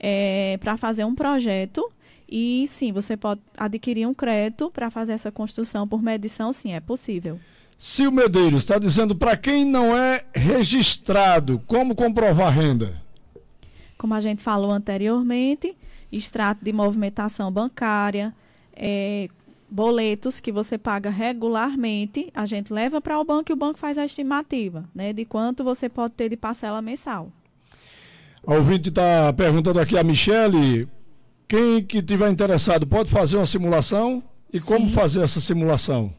é, 0.00 0.56
para 0.58 0.78
fazer 0.78 1.04
um 1.04 1.14
projeto 1.14 1.86
e 2.26 2.64
sim, 2.66 2.92
você 2.92 3.14
pode 3.14 3.42
adquirir 3.58 4.08
um 4.08 4.14
crédito 4.14 4.70
para 4.70 4.90
fazer 4.90 5.12
essa 5.12 5.30
construção 5.30 5.86
por 5.86 6.02
medição, 6.02 6.50
sim, 6.50 6.72
é 6.72 6.80
possível. 6.80 7.38
Sil 7.76 8.08
Medeiros 8.10 8.62
está 8.62 8.78
dizendo 8.78 9.14
para 9.14 9.36
quem 9.36 9.66
não 9.66 9.94
é 9.94 10.24
registrado, 10.32 11.60
como 11.66 11.94
comprovar 11.94 12.50
renda? 12.54 13.01
Como 14.02 14.14
a 14.14 14.20
gente 14.20 14.42
falou 14.42 14.72
anteriormente, 14.72 15.76
extrato 16.10 16.64
de 16.64 16.72
movimentação 16.72 17.52
bancária, 17.52 18.34
é, 18.74 19.28
boletos 19.70 20.40
que 20.40 20.50
você 20.50 20.76
paga 20.76 21.08
regularmente, 21.08 22.28
a 22.34 22.44
gente 22.44 22.72
leva 22.72 23.00
para 23.00 23.20
o 23.20 23.24
banco 23.24 23.52
e 23.52 23.54
o 23.54 23.56
banco 23.56 23.78
faz 23.78 23.96
a 23.96 24.04
estimativa 24.04 24.90
né, 24.92 25.12
de 25.12 25.24
quanto 25.24 25.62
você 25.62 25.88
pode 25.88 26.14
ter 26.14 26.28
de 26.28 26.36
parcela 26.36 26.82
mensal. 26.82 27.30
A 28.44 28.54
ouvinte 28.54 28.88
está 28.88 29.32
perguntando 29.34 29.78
aqui 29.78 29.96
a 29.96 30.02
Michele 30.02 30.88
quem 31.46 31.84
que 31.84 32.02
tiver 32.02 32.28
interessado 32.28 32.84
pode 32.84 33.08
fazer 33.08 33.36
uma 33.36 33.46
simulação 33.46 34.20
e 34.52 34.58
Sim. 34.58 34.66
como 34.66 34.88
fazer 34.88 35.22
essa 35.22 35.38
simulação? 35.38 36.12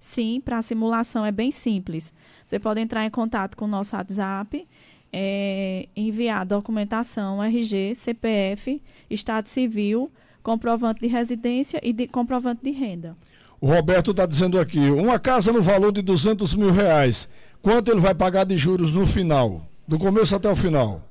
Sim, 0.00 0.42
para 0.44 0.58
a 0.58 0.62
simulação 0.62 1.24
é 1.24 1.30
bem 1.30 1.52
simples. 1.52 2.12
Você 2.44 2.58
pode 2.58 2.80
entrar 2.80 3.06
em 3.06 3.10
contato 3.10 3.56
com 3.56 3.66
o 3.66 3.68
nosso 3.68 3.94
WhatsApp, 3.94 4.66
é, 5.12 5.88
enviar 5.94 6.46
documentação, 6.46 7.42
RG, 7.42 7.94
CPF, 7.94 8.80
Estado 9.10 9.48
Civil, 9.48 10.10
comprovante 10.42 11.00
de 11.00 11.08
residência 11.08 11.80
e 11.82 11.92
de 11.92 12.06
comprovante 12.06 12.62
de 12.62 12.70
renda. 12.70 13.16
O 13.60 13.66
Roberto 13.66 14.10
está 14.10 14.26
dizendo 14.26 14.58
aqui, 14.58 14.90
uma 14.90 15.18
casa 15.18 15.52
no 15.52 15.62
valor 15.62 15.92
de 15.92 16.02
200 16.02 16.54
mil 16.54 16.72
reais, 16.72 17.28
quanto 17.60 17.90
ele 17.90 18.00
vai 18.00 18.14
pagar 18.14 18.44
de 18.44 18.56
juros 18.56 18.92
no 18.92 19.06
final, 19.06 19.66
do 19.86 19.98
começo 19.98 20.34
até 20.34 20.50
o 20.50 20.56
final? 20.56 21.02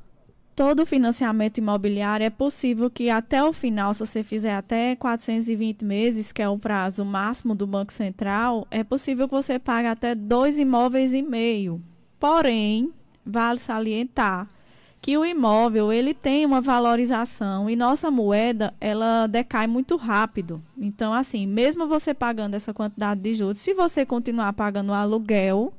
todo 0.62 0.86
financiamento 0.86 1.58
imobiliário 1.58 2.24
é 2.24 2.30
possível 2.30 2.88
que 2.88 3.10
até 3.10 3.44
o 3.44 3.52
final, 3.52 3.96
se 3.96 4.00
você 4.02 4.22
fizer 4.22 4.54
até 4.54 4.96
420 4.96 5.84
meses, 5.84 6.32
que 6.32 6.40
é 6.40 6.48
o 6.48 6.60
prazo 6.60 7.04
máximo 7.04 7.56
do 7.56 7.66
Banco 7.66 7.92
Central, 7.92 8.68
é 8.70 8.84
possível 8.84 9.28
que 9.28 9.34
você 9.34 9.58
pague 9.58 9.88
até 9.88 10.14
dois 10.14 10.60
imóveis 10.60 11.14
e 11.14 11.24
meio. 11.24 11.82
Porém, 12.20 12.92
vale 13.26 13.60
salientar 13.60 14.48
que 15.02 15.18
o 15.18 15.26
imóvel 15.26 15.92
ele 15.92 16.14
tem 16.14 16.46
uma 16.46 16.62
valorização 16.62 17.68
e 17.68 17.76
nossa 17.76 18.12
moeda 18.12 18.72
ela 18.80 19.26
decai 19.26 19.66
muito 19.66 19.96
rápido. 19.96 20.62
Então, 20.78 21.12
assim, 21.12 21.48
mesmo 21.48 21.88
você 21.88 22.14
pagando 22.14 22.54
essa 22.54 22.72
quantidade 22.72 23.20
de 23.20 23.34
juros, 23.34 23.60
se 23.60 23.74
você 23.74 24.06
continuar 24.06 24.54
pagando 24.54 24.90
o 24.90 24.94
aluguel, 24.94 25.74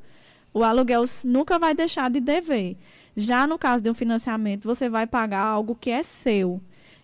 o 0.52 0.64
aluguel 0.64 1.05
nunca 1.24 1.57
vai 1.57 1.72
deixar 1.72 2.11
de 2.11 2.18
dever. 2.18 2.76
Já 3.16 3.46
no 3.46 3.59
caso 3.59 3.83
de 3.83 3.88
um 3.88 3.94
financiamento, 3.94 4.64
você 4.64 4.88
vai 4.88 5.07
pagar 5.07 5.42
algo 5.42 5.76
que 5.76 5.90
é 5.90 6.02
seu. 6.02 6.61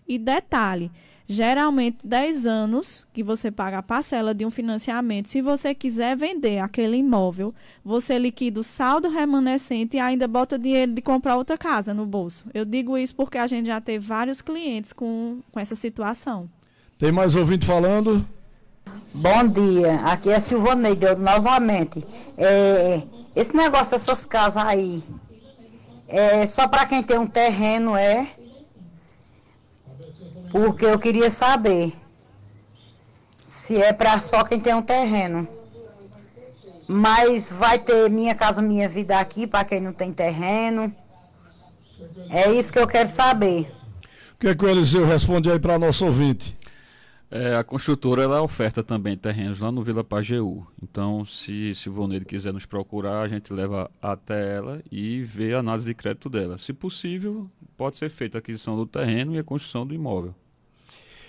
E 0.06 0.18
detalhe, 0.18 0.90
geralmente 1.30 1.98
10 2.02 2.46
anos 2.46 3.06
que 3.12 3.22
você 3.22 3.50
paga 3.50 3.78
a 3.78 3.82
parcela 3.82 4.34
de 4.34 4.46
um 4.46 4.50
financiamento. 4.50 5.28
Se 5.28 5.42
você 5.42 5.74
quiser 5.74 6.16
vender 6.16 6.58
aquele 6.58 6.96
imóvel, 6.96 7.54
você 7.84 8.18
liquida 8.18 8.60
o 8.60 8.64
saldo 8.64 9.10
remanescente 9.10 9.98
e 9.98 10.00
ainda 10.00 10.26
bota 10.26 10.58
dinheiro 10.58 10.92
de 10.92 11.02
comprar 11.02 11.36
outra 11.36 11.58
casa 11.58 11.92
no 11.92 12.06
bolso. 12.06 12.46
Eu 12.54 12.64
digo 12.64 12.96
isso 12.96 13.14
porque 13.14 13.36
a 13.36 13.46
gente 13.46 13.66
já 13.66 13.78
teve 13.78 14.04
vários 14.04 14.40
clientes 14.40 14.94
com, 14.94 15.40
com 15.52 15.60
essa 15.60 15.76
situação. 15.76 16.48
Tem 16.98 17.12
mais 17.12 17.36
ouvinte 17.36 17.66
falando? 17.66 18.26
Bom 19.12 19.46
dia, 19.48 19.96
aqui 20.06 20.30
é 20.30 20.40
Silvaneide, 20.40 21.14
novamente. 21.16 22.06
É, 22.38 23.02
esse 23.36 23.54
negócio 23.54 23.92
dessas 23.92 24.24
casas 24.24 24.64
aí, 24.64 25.02
é 26.06 26.46
só 26.46 26.66
para 26.66 26.86
quem 26.86 27.02
tem 27.02 27.18
um 27.18 27.26
terreno, 27.26 27.94
é? 27.94 28.28
Porque 30.50 30.84
eu 30.84 30.98
queria 30.98 31.30
saber 31.30 31.92
se 33.44 33.80
é 33.80 33.92
para 33.92 34.18
só 34.18 34.44
quem 34.44 34.60
tem 34.60 34.74
um 34.74 34.82
terreno. 34.82 35.46
Mas 36.86 37.48
vai 37.50 37.78
ter 37.78 38.08
Minha 38.10 38.34
Casa 38.34 38.62
Minha 38.62 38.88
Vida 38.88 39.18
aqui 39.18 39.46
para 39.46 39.64
quem 39.64 39.80
não 39.80 39.92
tem 39.92 40.12
terreno. 40.12 40.92
É 42.30 42.50
isso 42.50 42.72
que 42.72 42.78
eu 42.78 42.86
quero 42.86 43.08
saber. 43.08 43.70
O 44.34 44.40
que 44.40 44.48
é 44.48 44.54
que 44.54 44.64
o 44.64 44.68
Eliseu 44.68 45.06
responde 45.06 45.50
aí 45.50 45.58
para 45.58 45.78
nosso 45.78 46.06
ouvinte? 46.06 46.56
É, 47.30 47.56
a 47.56 47.62
construtora 47.62 48.22
ela 48.22 48.40
oferta 48.40 48.82
também 48.82 49.16
terrenos 49.16 49.60
lá 49.60 49.70
no 49.70 49.82
Vila 49.82 50.02
Pajeú. 50.02 50.66
Então, 50.82 51.24
se, 51.26 51.74
se 51.74 51.90
o 51.90 51.92
Voneiro 51.92 52.24
quiser 52.24 52.54
nos 52.54 52.64
procurar, 52.64 53.20
a 53.20 53.28
gente 53.28 53.52
leva 53.52 53.90
até 54.00 54.56
ela 54.56 54.82
e 54.90 55.22
vê 55.22 55.54
a 55.54 55.58
análise 55.58 55.84
de 55.84 55.94
crédito 55.94 56.30
dela. 56.30 56.56
Se 56.56 56.72
possível, 56.72 57.50
pode 57.76 57.96
ser 57.96 58.08
feita 58.08 58.38
a 58.38 58.40
aquisição 58.40 58.76
do 58.76 58.86
terreno 58.86 59.34
e 59.34 59.38
a 59.38 59.44
construção 59.44 59.86
do 59.86 59.94
imóvel. 59.94 60.34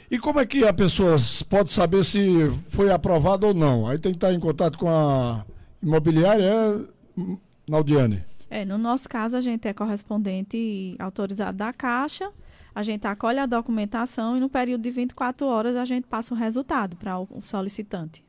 E 0.10 0.18
como 0.18 0.40
é 0.40 0.46
que 0.46 0.66
a 0.66 0.74
pessoa 0.74 1.18
pode 1.50 1.72
saber 1.72 2.04
se 2.06 2.50
foi 2.70 2.90
aprovado 2.92 3.48
ou 3.48 3.54
não? 3.54 3.86
Aí 3.86 4.00
tem 4.00 4.14
que 4.14 4.18
estar 4.18 4.34
em 4.34 4.40
contato 4.40 4.80
com 4.80 4.90
a 4.90 5.46
imobiliária, 5.84 6.46
é, 6.46 7.22
Naudiane? 7.68 8.24
É, 8.50 8.66
no 8.66 8.78
nosso 8.78 9.08
caso, 9.08 9.36
a 9.38 9.42
gente 9.42 9.68
é 9.68 9.74
correspondente 9.74 10.96
autorizado 10.98 11.58
da 11.58 11.72
Caixa 11.72 12.32
a 12.80 12.84
gente 12.84 13.06
acolhe 13.06 13.38
a 13.40 13.46
documentação 13.46 14.38
e 14.38 14.40
no 14.40 14.48
período 14.48 14.82
de 14.82 14.90
24 14.90 15.46
horas 15.46 15.76
a 15.76 15.84
gente 15.84 16.08
passa 16.08 16.34
o 16.34 16.38
resultado 16.38 16.96
para 16.96 17.20
o 17.20 17.28
solicitante. 17.44 18.24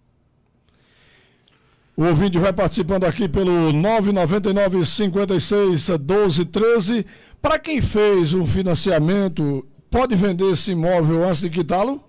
O 1.96 2.02
ouvinte 2.02 2.36
vai 2.36 2.52
participando 2.52 3.04
aqui 3.04 3.28
pelo 3.28 3.72
999 3.72 4.84
56 4.84 5.88
12 6.00 6.44
13. 6.46 7.06
Para 7.40 7.60
quem 7.60 7.80
fez 7.80 8.34
o 8.34 8.44
financiamento, 8.44 9.64
pode 9.88 10.16
vender 10.16 10.50
esse 10.50 10.72
imóvel 10.72 11.28
antes 11.28 11.42
de 11.42 11.50
quitá-lo? 11.50 12.02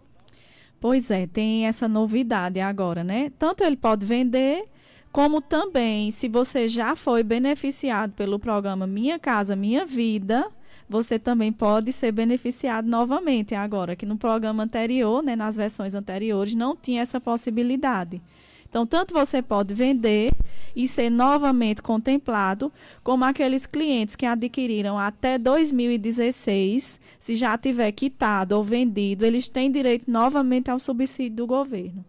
Pois 0.80 1.12
é, 1.12 1.28
tem 1.28 1.68
essa 1.68 1.88
novidade 1.88 2.60
agora, 2.60 3.04
né? 3.04 3.32
Tanto 3.38 3.64
ele 3.64 3.78
pode 3.78 4.04
vender, 4.04 4.64
como 5.12 5.42
também, 5.42 6.10
se 6.10 6.28
você 6.28 6.68
já 6.68 6.96
foi 6.96 7.22
beneficiado 7.22 8.14
pelo 8.14 8.40
programa 8.40 8.88
Minha 8.88 9.20
Casa 9.20 9.56
Minha 9.56 9.86
Vida, 9.86 10.50
você 10.92 11.18
também 11.18 11.54
pode 11.54 11.94
ser 11.94 12.12
beneficiado 12.12 12.86
novamente 12.86 13.56
agora, 13.56 13.96
que 13.96 14.06
no 14.06 14.18
programa 14.18 14.64
anterior, 14.64 15.24
né, 15.24 15.36
nas 15.36 15.56
versões 15.56 15.96
anteriores, 15.96 16.54
não 16.54 16.76
tinha 16.76 17.02
essa 17.02 17.20
possibilidade. 17.20 18.22
Então, 18.70 18.86
tanto 18.86 19.14
você 19.14 19.42
pode 19.42 19.74
vender 19.74 20.32
e 20.76 20.88
ser 20.88 21.10
novamente 21.10 21.82
contemplado, 21.82 22.72
como 23.04 23.24
aqueles 23.24 23.66
clientes 23.66 24.16
que 24.16 24.26
adquiriram 24.26 25.00
até 25.00 25.38
2016, 25.38 27.00
se 27.20 27.36
já 27.36 27.58
tiver 27.58 27.92
quitado 27.94 28.56
ou 28.56 28.64
vendido, 28.64 29.26
eles 29.26 29.48
têm 29.48 29.72
direito 29.72 30.10
novamente 30.10 30.70
ao 30.70 30.80
subsídio 30.80 31.38
do 31.38 31.48
governo. 31.48 32.04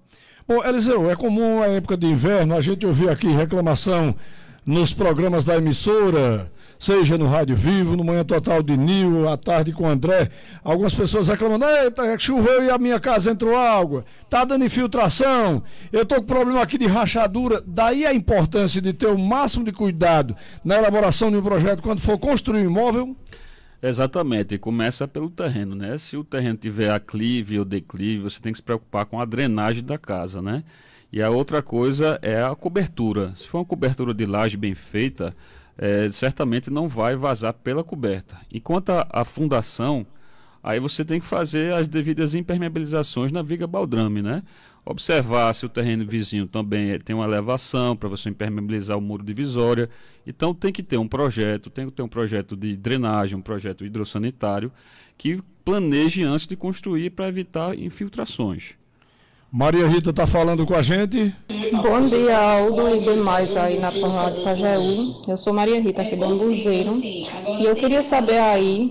Bom, 0.47 0.65
Eliseu, 0.65 1.09
é 1.09 1.15
comum 1.15 1.61
na 1.61 1.67
época 1.67 1.97
de 1.97 2.07
inverno 2.07 2.57
a 2.57 2.61
gente 2.61 2.85
ouvir 2.85 3.09
aqui 3.11 3.29
reclamação 3.29 4.15
nos 4.67 4.93
programas 4.93 5.45
da 5.45 5.57
emissora 5.57 6.51
seja 6.83 7.17
no 7.17 7.29
Rádio 7.29 7.55
Vivo, 7.55 7.97
no 7.97 8.03
Manhã 8.03 8.25
Total 8.25 8.61
de 8.61 8.77
Nil, 8.77 9.29
à 9.29 9.37
tarde 9.37 9.73
com 9.73 9.89
André. 9.89 10.31
Algumas 10.65 10.93
pessoas 10.93 11.29
reclamando, 11.29 11.65
eita, 11.65 12.19
choveu 12.19 12.65
e 12.65 12.71
a 12.71 12.77
minha 12.77 12.99
casa 12.99 13.31
entrou 13.31 13.57
água, 13.57 14.05
tá 14.29 14.45
dando 14.45 14.65
infiltração, 14.65 15.63
eu 15.93 16.05
tô 16.05 16.17
com 16.17 16.27
problema 16.27 16.61
aqui 16.61 16.77
de 16.77 16.89
rachadura. 16.89 17.63
Daí 17.65 18.05
a 18.05 18.13
importância 18.13 18.83
de 18.83 18.93
ter 18.93 19.07
o 19.07 19.17
máximo 19.17 19.65
de 19.65 19.71
cuidado 19.71 20.35
na 20.65 20.77
elaboração 20.77 21.31
de 21.31 21.37
um 21.37 21.43
projeto 21.43 21.85
quando 21.85 22.01
for 22.01 22.19
construir 22.19 22.63
um 22.63 22.71
imóvel. 22.71 23.17
Exatamente, 23.81 24.59
começa 24.59 25.07
pelo 25.07 25.31
terreno, 25.31 25.77
né? 25.77 25.97
Se 25.99 26.17
o 26.17 26.25
terreno 26.25 26.57
tiver 26.57 26.91
aclive 26.91 27.61
ou 27.61 27.65
declive, 27.65 28.25
você 28.25 28.41
tem 28.41 28.53
que 28.53 28.59
se 28.59 28.63
preocupar 28.63 29.07
com 29.07 29.21
a 29.21 29.25
drenagem 29.25 29.85
da 29.85 29.99
casa, 29.99 30.43
né? 30.43 30.65
E 31.13 31.23
a 31.23 31.31
outra 31.31 31.63
coisa 31.63 32.19
é 32.23 32.43
a 32.43 32.55
cobertura. 32.57 33.35
Se 33.37 33.47
for 33.47 33.59
uma 33.59 33.65
cobertura 33.65 34.13
de 34.13 34.27
laje 34.27 34.57
bem 34.57 34.75
feita, 34.75 35.33
é, 35.77 36.11
certamente 36.11 36.71
não 36.71 36.89
vai 36.89 37.17
vazar 37.17 37.55
pela 37.55 37.83
coberta. 37.83 38.37
Enquanto 38.53 38.91
a, 38.91 39.07
a, 39.11 39.25
fundação, 39.25 40.07
aí 40.63 40.79
você 40.79 41.05
tem 41.05 41.21
que 41.21 41.27
fazer 41.27 41.73
as 41.73 41.89
devidas 41.89 42.35
impermeabilizações 42.35 43.33
na 43.33 43.43
viga 43.43 43.67
baldrame, 43.67 44.23
né? 44.23 44.43
Observar 44.85 45.55
se 45.55 45.65
o 45.65 45.69
terreno 45.69 46.05
vizinho 46.05 46.47
também 46.47 46.99
tem 46.99 47.15
uma 47.15 47.25
elevação 47.25 47.97
para 47.97 48.09
você 48.09 48.29
impermeabilizar 48.29 48.99
o 48.99 49.01
muro 49.01 49.23
divisória. 49.23 49.89
Então 50.27 50.53
tem 50.53 50.73
que 50.73 50.83
ter 50.83 50.97
um 50.97 51.07
projeto, 51.07 51.71
tem 51.71 51.87
que 51.87 51.93
ter 51.93 52.03
um 52.03 52.09
projeto 52.09 52.57
de 52.57 52.77
drenagem, 52.77 53.39
um 53.39 53.43
projeto 53.43 53.85
hidrossanitário 53.85 54.73
que 55.17 55.41
planeje 55.65 56.25
antes 56.25 56.49
de 56.49 56.57
construir 56.57 57.11
para 57.11 57.29
evitar 57.29 57.79
infiltrações. 57.79 58.75
Maria 59.55 59.87
Rita 59.87 60.09
está 60.09 60.27
falando 60.27 60.65
com 60.65 60.75
a 60.75 60.81
gente. 60.81 61.35
Bom 61.83 62.01
dia, 62.09 62.39
Aldo 62.39 62.89
e 62.89 63.01
demais 63.01 63.55
aí 63.55 63.79
na 63.79 63.91
Rádio 63.91 64.43
Pajeú. 64.43 65.25
Eu 65.29 65.37
sou 65.37 65.53
Maria 65.53 65.79
Rita 65.79 66.01
aqui 66.01 66.17
do 66.17 66.25
Ambuzeiro. 66.25 66.99
E 67.05 67.63
eu 67.63 67.77
queria 67.77 68.03
saber 68.03 68.39
aí, 68.39 68.91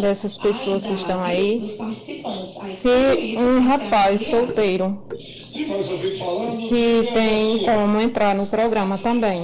dessas 0.00 0.38
pessoas 0.38 0.86
que 0.86 0.94
estão 0.94 1.20
aí, 1.24 1.60
se 1.60 3.36
um 3.36 3.66
rapaz 3.66 4.24
solteiro, 4.28 4.96
se 6.54 7.10
tem 7.12 7.64
como 7.64 8.00
entrar 8.00 8.32
no 8.36 8.46
programa 8.46 8.96
também. 8.96 9.42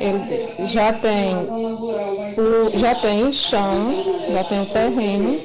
Ele 0.00 0.68
já 0.68 0.92
tem 0.92 1.34
o, 1.34 2.78
já 2.78 2.94
tem 2.94 3.24
o 3.24 3.32
chão, 3.32 3.90
já 4.30 4.44
tem 4.44 4.60
o 4.60 4.66
terreno. 4.66 5.36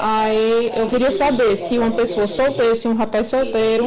Aí 0.00 0.70
eu 0.76 0.88
queria 0.88 1.12
saber 1.12 1.56
se 1.56 1.78
uma 1.78 1.90
pessoa 1.90 2.26
solteira, 2.26 2.74
se 2.74 2.88
um 2.88 2.94
rapaz 2.94 3.28
solteiro, 3.28 3.84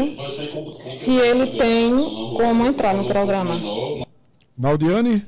se 0.79 1.12
ele 1.12 1.58
tem 1.58 1.91
como 2.38 2.65
entrar 2.65 2.93
no 2.93 3.05
programa. 3.05 3.60
Naudiane? 4.58 5.25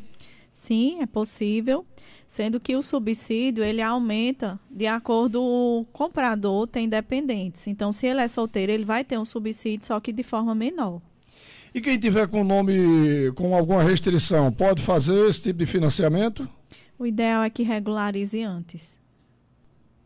Sim, 0.53 1.01
é 1.01 1.06
possível. 1.06 1.86
Sendo 2.27 2.60
que 2.60 2.75
o 2.75 2.84
subsídio 2.84 3.63
ele 3.63 3.82
aumenta 3.82 4.60
de 4.69 4.86
acordo 4.86 5.39
com 5.39 5.80
o 5.80 5.86
comprador 5.86 6.67
tem 6.67 6.88
dependentes. 6.88 7.67
Então, 7.67 7.93
se 7.93 8.06
ele 8.06 8.19
é 8.19 8.27
solteiro, 8.27 8.71
ele 8.71 8.84
vai 8.84 9.03
ter 9.03 9.17
um 9.17 9.23
subsídio, 9.23 9.88
só 9.88 9.99
que 9.99 10.12
de 10.12 10.23
forma 10.23 10.53
menor. 10.53 11.01
E 11.77 11.79
quem 11.79 11.99
tiver 11.99 12.27
com 12.27 12.43
nome 12.43 13.31
com 13.35 13.55
alguma 13.55 13.83
restrição, 13.83 14.51
pode 14.51 14.81
fazer 14.81 15.29
esse 15.29 15.43
tipo 15.43 15.59
de 15.59 15.67
financiamento? 15.67 16.49
O 16.97 17.05
ideal 17.05 17.43
é 17.43 17.51
que 17.51 17.61
regularize 17.61 18.41
antes. 18.41 18.97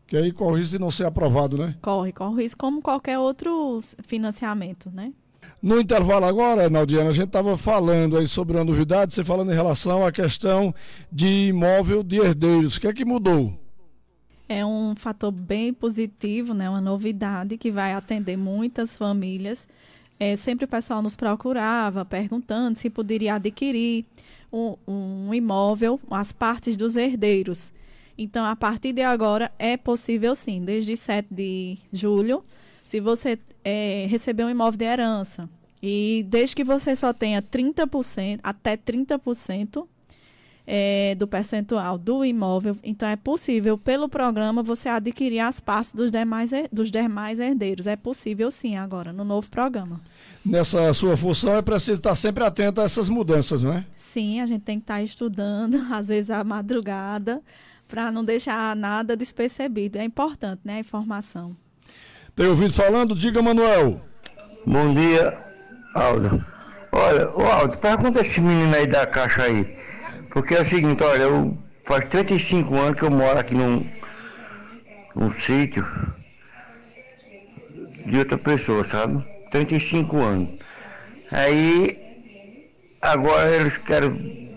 Que 0.06 0.18
aí 0.18 0.32
corre 0.32 0.52
o 0.52 0.56
risco 0.56 0.72
de 0.72 0.78
não 0.78 0.90
ser 0.90 1.06
aprovado, 1.06 1.56
né? 1.56 1.74
Corre, 1.80 2.12
corre 2.12 2.34
o 2.34 2.36
risco 2.36 2.60
como 2.60 2.82
qualquer 2.82 3.18
outro 3.18 3.80
financiamento, 4.02 4.90
né? 4.90 5.14
No 5.62 5.80
intervalo 5.80 6.26
agora, 6.26 6.68
Naldiana, 6.68 7.08
a 7.08 7.14
gente 7.14 7.28
estava 7.28 7.56
falando 7.56 8.18
aí 8.18 8.28
sobre 8.28 8.54
uma 8.54 8.64
novidade, 8.64 9.14
você 9.14 9.24
falando 9.24 9.50
em 9.50 9.56
relação 9.56 10.04
à 10.04 10.12
questão 10.12 10.74
de 11.10 11.48
imóvel 11.48 12.02
de 12.02 12.18
herdeiros. 12.18 12.76
O 12.76 12.80
que 12.82 12.86
é 12.86 12.92
que 12.92 13.06
mudou? 13.06 13.58
É 14.46 14.62
um 14.62 14.94
fator 14.94 15.32
bem 15.32 15.72
positivo, 15.72 16.52
né? 16.52 16.68
Uma 16.68 16.82
novidade 16.82 17.56
que 17.56 17.70
vai 17.70 17.94
atender 17.94 18.36
muitas 18.36 18.94
famílias 18.94 19.66
é, 20.18 20.36
sempre 20.36 20.64
o 20.64 20.68
pessoal 20.68 21.02
nos 21.02 21.16
procurava 21.16 22.04
perguntando 22.04 22.78
se 22.78 22.88
poderia 22.88 23.34
adquirir 23.34 24.04
um, 24.52 24.76
um 24.86 25.34
imóvel, 25.34 26.00
as 26.10 26.32
partes 26.32 26.76
dos 26.76 26.96
herdeiros. 26.96 27.72
Então, 28.16 28.44
a 28.44 28.54
partir 28.54 28.92
de 28.92 29.02
agora, 29.02 29.50
é 29.58 29.76
possível 29.76 30.34
sim, 30.34 30.64
desde 30.64 30.96
7 30.96 31.28
de 31.30 31.78
julho, 31.92 32.44
se 32.84 33.00
você 33.00 33.38
é, 33.64 34.06
receber 34.08 34.44
um 34.44 34.50
imóvel 34.50 34.78
de 34.78 34.84
herança, 34.84 35.48
e 35.82 36.24
desde 36.28 36.54
que 36.54 36.62
você 36.62 36.94
só 36.94 37.12
tenha 37.12 37.42
30%, 37.42 38.38
até 38.42 38.76
30% 38.76 39.86
é, 40.66 41.14
do 41.16 41.26
percentual 41.26 41.98
do 41.98 42.24
imóvel, 42.24 42.76
então 42.82 43.08
é 43.08 43.16
possível, 43.16 43.76
pelo 43.76 44.08
programa, 44.08 44.62
você 44.62 44.88
adquirir 44.88 45.40
as 45.40 45.60
partes 45.60 45.92
dos 45.92 46.10
demais, 46.10 46.50
dos 46.70 46.90
demais 46.90 47.38
herdeiros. 47.38 47.86
É 47.86 47.96
possível 47.96 48.50
sim 48.50 48.76
agora, 48.76 49.12
no 49.12 49.24
novo 49.24 49.50
programa. 49.50 50.00
Nessa 50.44 50.92
sua 50.94 51.16
função 51.16 51.54
é 51.56 51.62
preciso 51.62 51.98
estar 51.98 52.14
sempre 52.14 52.44
atento 52.44 52.80
a 52.80 52.84
essas 52.84 53.08
mudanças, 53.08 53.62
não 53.62 53.72
é? 53.72 53.84
Sim, 53.96 54.40
a 54.40 54.46
gente 54.46 54.62
tem 54.62 54.78
que 54.78 54.84
estar 54.84 55.02
estudando, 55.02 55.80
às 55.92 56.06
vezes 56.06 56.30
à 56.30 56.42
madrugada, 56.44 57.42
para 57.88 58.10
não 58.10 58.24
deixar 58.24 58.74
nada 58.76 59.16
despercebido. 59.16 59.98
É 59.98 60.04
importante, 60.04 60.60
né, 60.64 60.74
a 60.74 60.80
informação. 60.80 61.56
Tem 62.34 62.46
ouvido 62.46 62.72
falando? 62.72 63.14
Diga, 63.14 63.42
Manuel. 63.42 64.00
Bom 64.64 64.94
dia, 64.94 65.38
Aldo. 65.94 66.44
Olha, 66.92 67.30
o 67.30 67.42
Aldo, 67.42 67.76
pergunta 67.78 68.20
esse 68.20 68.40
menino 68.40 68.74
aí 68.74 68.86
da 68.86 69.06
caixa 69.06 69.42
aí. 69.42 69.81
Porque 70.32 70.54
é 70.54 70.62
o 70.62 70.64
seguinte, 70.64 71.02
olha, 71.02 71.24
eu 71.24 71.56
faz 71.84 72.08
35 72.08 72.74
anos 72.74 72.98
que 72.98 73.04
eu 73.04 73.10
moro 73.10 73.38
aqui 73.38 73.54
num, 73.54 73.86
num 75.14 75.30
sítio 75.30 75.86
de 78.06 78.18
outra 78.18 78.38
pessoa, 78.38 78.82
sabe? 78.82 79.22
35 79.50 80.16
anos. 80.18 80.58
Aí 81.30 81.98
agora 83.02 83.50
eles 83.54 83.76
querem 83.76 84.50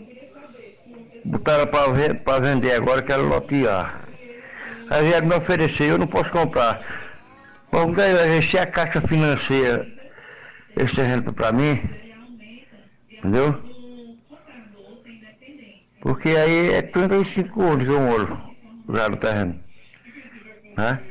botaram 1.26 1.68
para 1.68 2.40
vender 2.40 2.74
agora, 2.74 3.02
quero 3.02 3.28
lotear. 3.28 4.02
Aí 4.90 5.08
vieram 5.08 5.28
me 5.28 5.36
oferecer, 5.36 5.90
eu 5.90 5.98
não 5.98 6.08
posso 6.08 6.32
comprar. 6.32 6.80
Vamos 7.70 7.98
se 8.50 8.58
a 8.58 8.66
caixa 8.66 9.02
financeira 9.02 9.86
esse 10.78 10.96
terreno 10.96 11.34
para 11.34 11.52
mim, 11.52 11.82
entendeu? 13.12 13.75
Porque 16.06 16.30
aí 16.30 16.70
é 16.70 16.84
35 16.84 17.64
anos 17.64 17.84
que 17.84 17.90
eu 17.90 18.00
moro 18.00 18.40
já 18.94 19.10
no 19.10 19.18
terreno. 19.18 19.56
Né? 20.78 21.02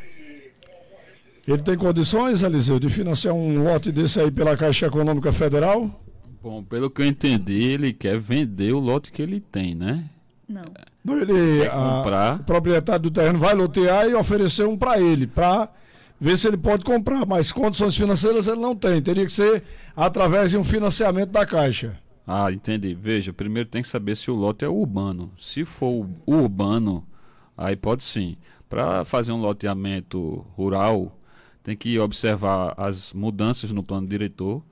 Ele 1.48 1.62
tem 1.62 1.76
condições, 1.76 2.44
Eliseu, 2.44 2.78
de 2.78 2.88
financiar 2.88 3.34
um 3.34 3.60
lote 3.60 3.90
desse 3.90 4.20
aí 4.20 4.30
pela 4.30 4.56
Caixa 4.56 4.86
Econômica 4.86 5.32
Federal? 5.32 6.00
Bom, 6.40 6.62
pelo 6.62 6.88
que 6.88 7.02
eu 7.02 7.06
entendi, 7.06 7.72
ele 7.72 7.92
quer 7.92 8.16
vender 8.20 8.72
o 8.72 8.78
lote 8.78 9.10
que 9.10 9.20
ele 9.20 9.40
tem, 9.40 9.74
né? 9.74 10.04
Não. 10.48 10.62
Ele, 11.08 11.66
a, 11.66 12.36
o 12.40 12.44
proprietário 12.44 13.02
do 13.02 13.10
terreno 13.10 13.40
vai 13.40 13.52
lotear 13.52 14.08
e 14.08 14.14
oferecer 14.14 14.64
um 14.64 14.76
para 14.76 15.00
ele, 15.00 15.26
para 15.26 15.70
ver 16.20 16.38
se 16.38 16.46
ele 16.46 16.56
pode 16.56 16.84
comprar, 16.84 17.26
mas 17.26 17.50
condições 17.50 17.96
financeiras 17.96 18.46
ele 18.46 18.60
não 18.60 18.76
tem. 18.76 19.02
Teria 19.02 19.26
que 19.26 19.32
ser 19.32 19.64
através 19.96 20.52
de 20.52 20.56
um 20.56 20.62
financiamento 20.62 21.30
da 21.30 21.44
Caixa. 21.44 21.98
Ah, 22.26 22.50
entendi. 22.50 22.94
Veja, 22.94 23.32
primeiro 23.32 23.68
tem 23.68 23.82
que 23.82 23.88
saber 23.88 24.16
se 24.16 24.30
o 24.30 24.34
lote 24.34 24.64
é 24.64 24.68
urbano. 24.68 25.30
Se 25.38 25.64
for 25.64 26.08
urbano, 26.26 27.06
aí 27.56 27.76
pode 27.76 28.02
sim. 28.02 28.36
Para 28.68 29.04
fazer 29.04 29.32
um 29.32 29.40
loteamento 29.40 30.44
rural, 30.56 31.18
tem 31.62 31.76
que 31.76 31.98
observar 31.98 32.74
as 32.76 33.12
mudanças 33.12 33.70
no 33.70 33.82
plano 33.82 34.06
diretor. 34.06 34.62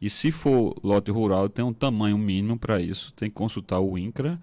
E 0.00 0.08
se 0.08 0.30
for 0.30 0.74
lote 0.82 1.10
rural, 1.10 1.48
tem 1.48 1.64
um 1.64 1.72
tamanho 1.72 2.18
mínimo 2.18 2.58
para 2.58 2.80
isso. 2.80 3.12
Tem 3.14 3.28
que 3.28 3.34
consultar 3.34 3.80
o 3.80 3.98
INCRA. 3.98 4.40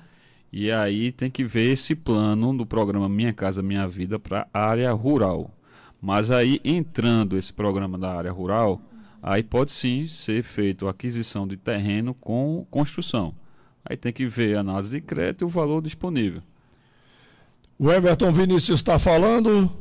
E 0.52 0.72
aí 0.72 1.12
tem 1.12 1.30
que 1.30 1.44
ver 1.44 1.72
esse 1.74 1.96
plano 1.96 2.56
do 2.56 2.66
programa 2.66 3.10
Minha 3.10 3.34
Casa 3.34 3.62
Minha 3.62 3.88
Vida 3.88 4.18
para 4.18 4.48
área 4.54 4.92
rural. 4.94 5.52
Mas 6.02 6.32
aí, 6.32 6.62
entrando 6.64 7.38
esse 7.38 7.52
programa 7.52 7.98
da 7.98 8.16
área 8.16 8.32
rural, 8.32 8.82
aí 9.22 9.44
pode 9.44 9.72
sim 9.72 10.08
ser 10.08 10.44
feito 10.44 10.88
a 10.88 10.92
aquisição 10.92 11.48
de 11.48 11.58
terreno 11.58 12.14
com 12.14 12.66
construção. 12.70 13.34
Aí 13.86 13.96
tem 13.96 14.12
que 14.12 14.26
ver 14.26 14.58
a 14.58 14.60
análise 14.60 14.92
de 14.92 15.02
crédito 15.02 15.44
e 15.44 15.46
o 15.46 15.50
valor 15.50 15.82
disponível. 15.82 16.42
O 17.80 17.92
Everton 17.92 18.32
Vinícius 18.32 18.80
está 18.80 18.98
falando. 18.98 19.72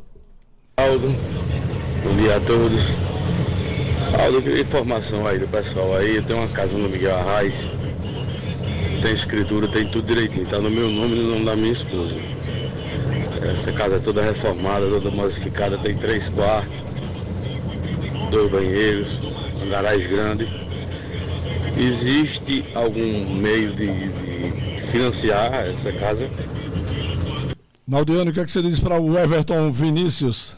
Aldo, 0.77 1.09
bom 2.05 2.17
dia 2.17 2.37
a 2.37 2.41
todos. 2.41 2.81
Aldo, 4.23 4.39
eu 4.39 4.43
queria 4.43 4.63
informação 4.63 5.27
aí 5.27 5.39
do 5.39 5.49
pessoal 5.49 5.97
aí. 5.97 6.17
Eu 6.17 6.23
tenho 6.23 6.39
uma 6.39 6.49
casa 6.49 6.77
no 6.77 6.89
Miguel 6.89 7.17
Arraes. 7.17 7.71
Tem 9.03 9.13
escritura, 9.13 9.67
tem 9.69 9.89
tudo 9.91 10.07
direitinho. 10.07 10.45
Está 10.45 10.59
no 10.59 10.71
meu 10.71 10.91
nome 10.91 11.17
e 11.17 11.23
no 11.23 11.31
nome 11.31 11.45
da 11.45 11.57
minha 11.57 11.73
esposa. 11.73 12.17
Essa 13.53 13.73
casa 13.73 13.97
é 13.97 13.99
toda 13.99 14.23
reformada, 14.23 14.89
toda 14.89 15.11
modificada, 15.11 15.79
tem 15.79 15.97
três 15.97 16.29
quartos, 16.29 16.75
dois 18.31 18.51
banheiros, 18.51 19.21
um 19.63 19.69
garagem 19.69 20.09
grande. 20.09 20.47
Existe 21.77 22.65
algum 22.75 23.35
meio 23.35 23.75
de, 23.75 24.09
de 24.09 24.81
financiar 24.87 25.53
essa 25.67 25.93
casa? 25.93 26.29
Naldiano, 27.87 28.31
o 28.31 28.35
que, 28.35 28.41
é 28.41 28.45
que 28.45 28.51
você 28.51 28.63
diz 28.63 28.81
para 28.81 29.01
o 29.01 29.17
Everton 29.17 29.71
Vinícius? 29.71 30.57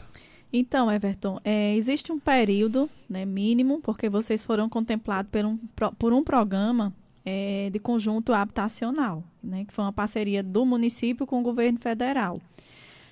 Então, 0.51 0.91
Everton, 0.91 1.39
é, 1.43 1.75
existe 1.75 2.11
um 2.11 2.19
período 2.19 2.89
né, 3.07 3.23
mínimo, 3.23 3.79
porque 3.81 4.09
vocês 4.09 4.43
foram 4.43 4.67
contemplados 4.67 5.29
por 5.31 5.45
um, 5.45 5.57
por 5.97 6.13
um 6.13 6.23
programa 6.23 6.91
é, 7.23 7.69
de 7.71 7.77
conjunto 7.77 8.33
habitacional, 8.33 9.23
né, 9.43 9.63
que 9.65 9.73
foi 9.73 9.85
uma 9.85 9.93
parceria 9.93 10.41
do 10.41 10.65
município 10.65 11.27
com 11.27 11.39
o 11.39 11.43
governo 11.43 11.77
federal. 11.79 12.41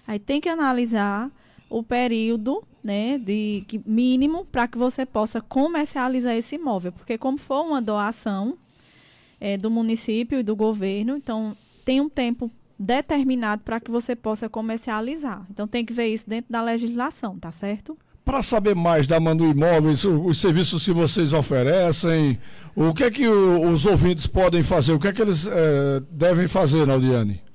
Aí 0.07 0.17
tem 0.17 0.41
que 0.41 0.49
analisar 0.49 1.29
o 1.69 1.83
período 1.83 2.63
né, 2.87 3.17
de 3.17 3.65
que, 3.67 3.81
mínimo 3.85 4.45
para 4.45 4.65
que 4.65 4.77
você 4.77 5.05
possa 5.05 5.41
comercializar 5.41 6.33
esse 6.37 6.55
imóvel. 6.55 6.93
Porque 6.93 7.17
como 7.17 7.37
for 7.37 7.65
uma 7.65 7.81
doação 7.81 8.55
é, 9.41 9.57
do 9.57 9.69
município 9.69 10.39
e 10.39 10.43
do 10.43 10.55
governo, 10.55 11.17
então 11.17 11.53
tem 11.83 11.99
um 11.99 12.07
tempo 12.07 12.49
determinado 12.79 13.61
para 13.61 13.81
que 13.81 13.91
você 13.91 14.15
possa 14.15 14.47
comercializar. 14.47 15.45
Então 15.51 15.67
tem 15.67 15.83
que 15.83 15.91
ver 15.91 16.07
isso 16.07 16.29
dentro 16.29 16.49
da 16.49 16.61
legislação, 16.61 17.37
tá 17.37 17.51
certo? 17.51 17.97
Para 18.23 18.41
saber 18.41 18.73
mais 18.73 19.05
da 19.05 19.19
Manu 19.19 19.51
Imóveis, 19.51 20.05
os 20.05 20.37
serviços 20.37 20.85
que 20.85 20.93
vocês 20.93 21.33
oferecem, 21.33 22.39
o 22.73 22.93
que 22.93 23.03
é 23.03 23.11
que 23.11 23.27
os 23.27 23.85
ouvintes 23.85 24.27
podem 24.27 24.63
fazer, 24.63 24.93
o 24.93 24.99
que 24.99 25.09
é 25.09 25.13
que 25.13 25.21
eles 25.21 25.45
é, 25.45 26.01
devem 26.09 26.47
fazer, 26.47 26.87
Naldiane? 26.87 27.46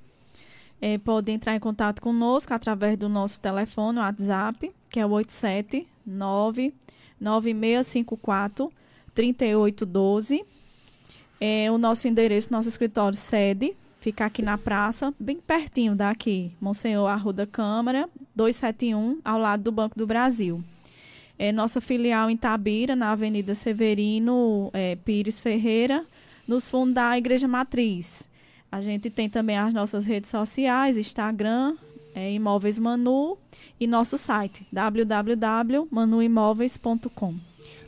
É, 0.82 0.98
pode 0.98 1.30
entrar 1.30 1.54
em 1.54 1.60
contato 1.60 2.02
conosco 2.02 2.52
através 2.52 2.98
do 2.98 3.08
nosso 3.08 3.38
telefone, 3.38 4.00
WhatsApp, 4.00 4.72
que 4.90 4.98
é 4.98 5.06
o 5.06 5.10
879 5.10 6.74
9654 7.20 8.72
3812. 9.14 10.44
É, 11.40 11.70
o 11.70 11.78
nosso 11.78 12.08
endereço, 12.08 12.52
nosso 12.52 12.68
escritório 12.68 13.16
sede, 13.16 13.76
fica 14.00 14.24
aqui 14.24 14.42
na 14.42 14.58
praça, 14.58 15.14
bem 15.20 15.36
pertinho 15.36 15.94
daqui, 15.94 16.50
Monsenhor 16.60 17.08
Arruda 17.08 17.46
Câmara, 17.46 18.08
271, 18.34 19.20
ao 19.24 19.38
lado 19.38 19.62
do 19.62 19.70
Banco 19.70 19.96
do 19.96 20.06
Brasil. 20.06 20.62
É, 21.38 21.52
nossa 21.52 21.80
filial 21.80 22.28
em 22.28 22.36
Tabira, 22.36 22.96
na 22.96 23.12
Avenida 23.12 23.54
Severino 23.54 24.68
é, 24.72 24.96
Pires 24.96 25.38
Ferreira, 25.38 26.04
nos 26.46 26.68
fundos 26.68 26.94
da 26.94 27.16
Igreja 27.16 27.46
Matriz. 27.46 28.31
A 28.72 28.80
gente 28.80 29.08
tem 29.10 29.28
também 29.28 29.56
as 29.58 29.74
nossas 29.74 30.06
redes 30.06 30.30
sociais, 30.30 30.96
Instagram, 30.96 31.76
é, 32.14 32.32
Imóveis 32.32 32.78
Manu 32.78 33.36
e 33.78 33.86
nosso 33.86 34.16
site 34.16 34.66
www.manuimóveis.com. 34.72 37.34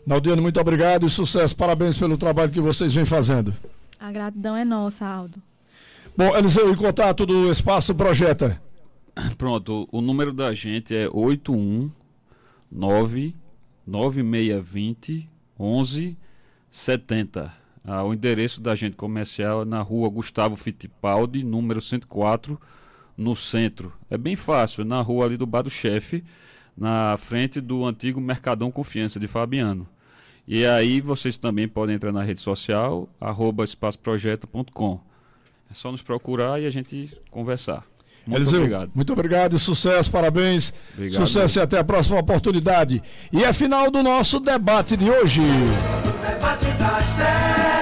Naldiano, 0.07 0.43
muito 0.43 0.61
obrigado 0.61 1.07
e 1.07 1.11
sucesso. 1.11 1.57
Parabéns 1.57 1.97
pelo 1.97 2.19
trabalho 2.19 2.53
que 2.53 2.61
vocês 2.61 2.93
vêm 2.93 3.07
fazendo. 3.07 3.55
A 3.99 4.13
gratidão 4.13 4.55
é 4.55 4.67
nossa, 4.67 5.07
Aldo. 5.07 5.43
Bom, 6.15 6.37
Eliseu, 6.37 6.71
em 6.71 6.77
contato 6.77 7.25
do 7.25 7.51
Espaço 7.51 7.95
Projeta. 7.95 8.61
Pronto, 9.39 9.89
o 9.91 10.03
número 10.03 10.35
da 10.35 10.53
gente 10.53 10.95
é 10.95 11.09
819 11.11 13.35
9620 13.87 15.31
1170. 15.59 17.64
Ah, 17.87 18.03
o 18.03 18.15
endereço 18.15 18.63
da 18.63 18.73
agente 18.73 18.97
comercial 18.97 19.63
é 19.63 19.65
na 19.65 19.83
rua 19.83 20.09
Gustavo 20.09 20.57
Fittipaldi, 20.57 21.45
número 21.45 21.81
104, 21.83 22.59
no 23.17 23.37
centro. 23.37 23.93
É 24.11 24.17
bem 24.17 24.37
fácil, 24.37 24.83
é 24.83 24.85
na 24.85 25.03
rua 25.03 25.27
ali 25.27 25.37
do 25.37 25.47
Bar 25.47 25.63
do 25.63 25.71
Chefe, 25.71 26.25
na 26.77 27.17
frente 27.19 27.61
do 27.61 27.85
antigo 27.85 28.21
Mercadão 28.21 28.71
Confiança 28.71 29.21
de 29.21 29.29
Fabiano. 29.29 29.87
E 30.49 30.65
aí 30.65 31.01
vocês 31.01 31.37
também 31.37 31.69
podem 31.69 31.97
entrar 31.97 32.13
na 32.13 32.23
rede 32.23 32.41
social, 32.41 33.09
arroba 33.21 33.65
espaçoprojeta.com. 33.65 35.01
É 35.71 35.75
só 35.75 35.93
nos 35.93 36.03
procurar 36.03 36.61
e 36.61 36.67
a 36.67 36.71
gente 36.71 37.11
conversar. 37.31 37.85
Muito 38.27 38.41
Eliseu, 38.41 38.61
obrigado. 38.61 38.91
Muito 38.95 39.13
obrigado 39.13 39.57
e 39.57 39.59
sucesso, 39.59 40.11
parabéns. 40.11 40.73
Obrigado. 40.95 41.27
Sucesso 41.27 41.59
e 41.59 41.63
até 41.63 41.79
a 41.79 41.85
próxima 41.85 42.19
oportunidade. 42.19 43.03
E 43.31 43.45
é 43.45 43.53
final 43.53 43.91
do 43.91 44.03
nosso 44.03 44.41
debate 44.41 44.97
de 44.97 45.11
hoje. 45.11 45.41
O 45.43 46.27
debate 46.27 46.67
das 46.79 47.74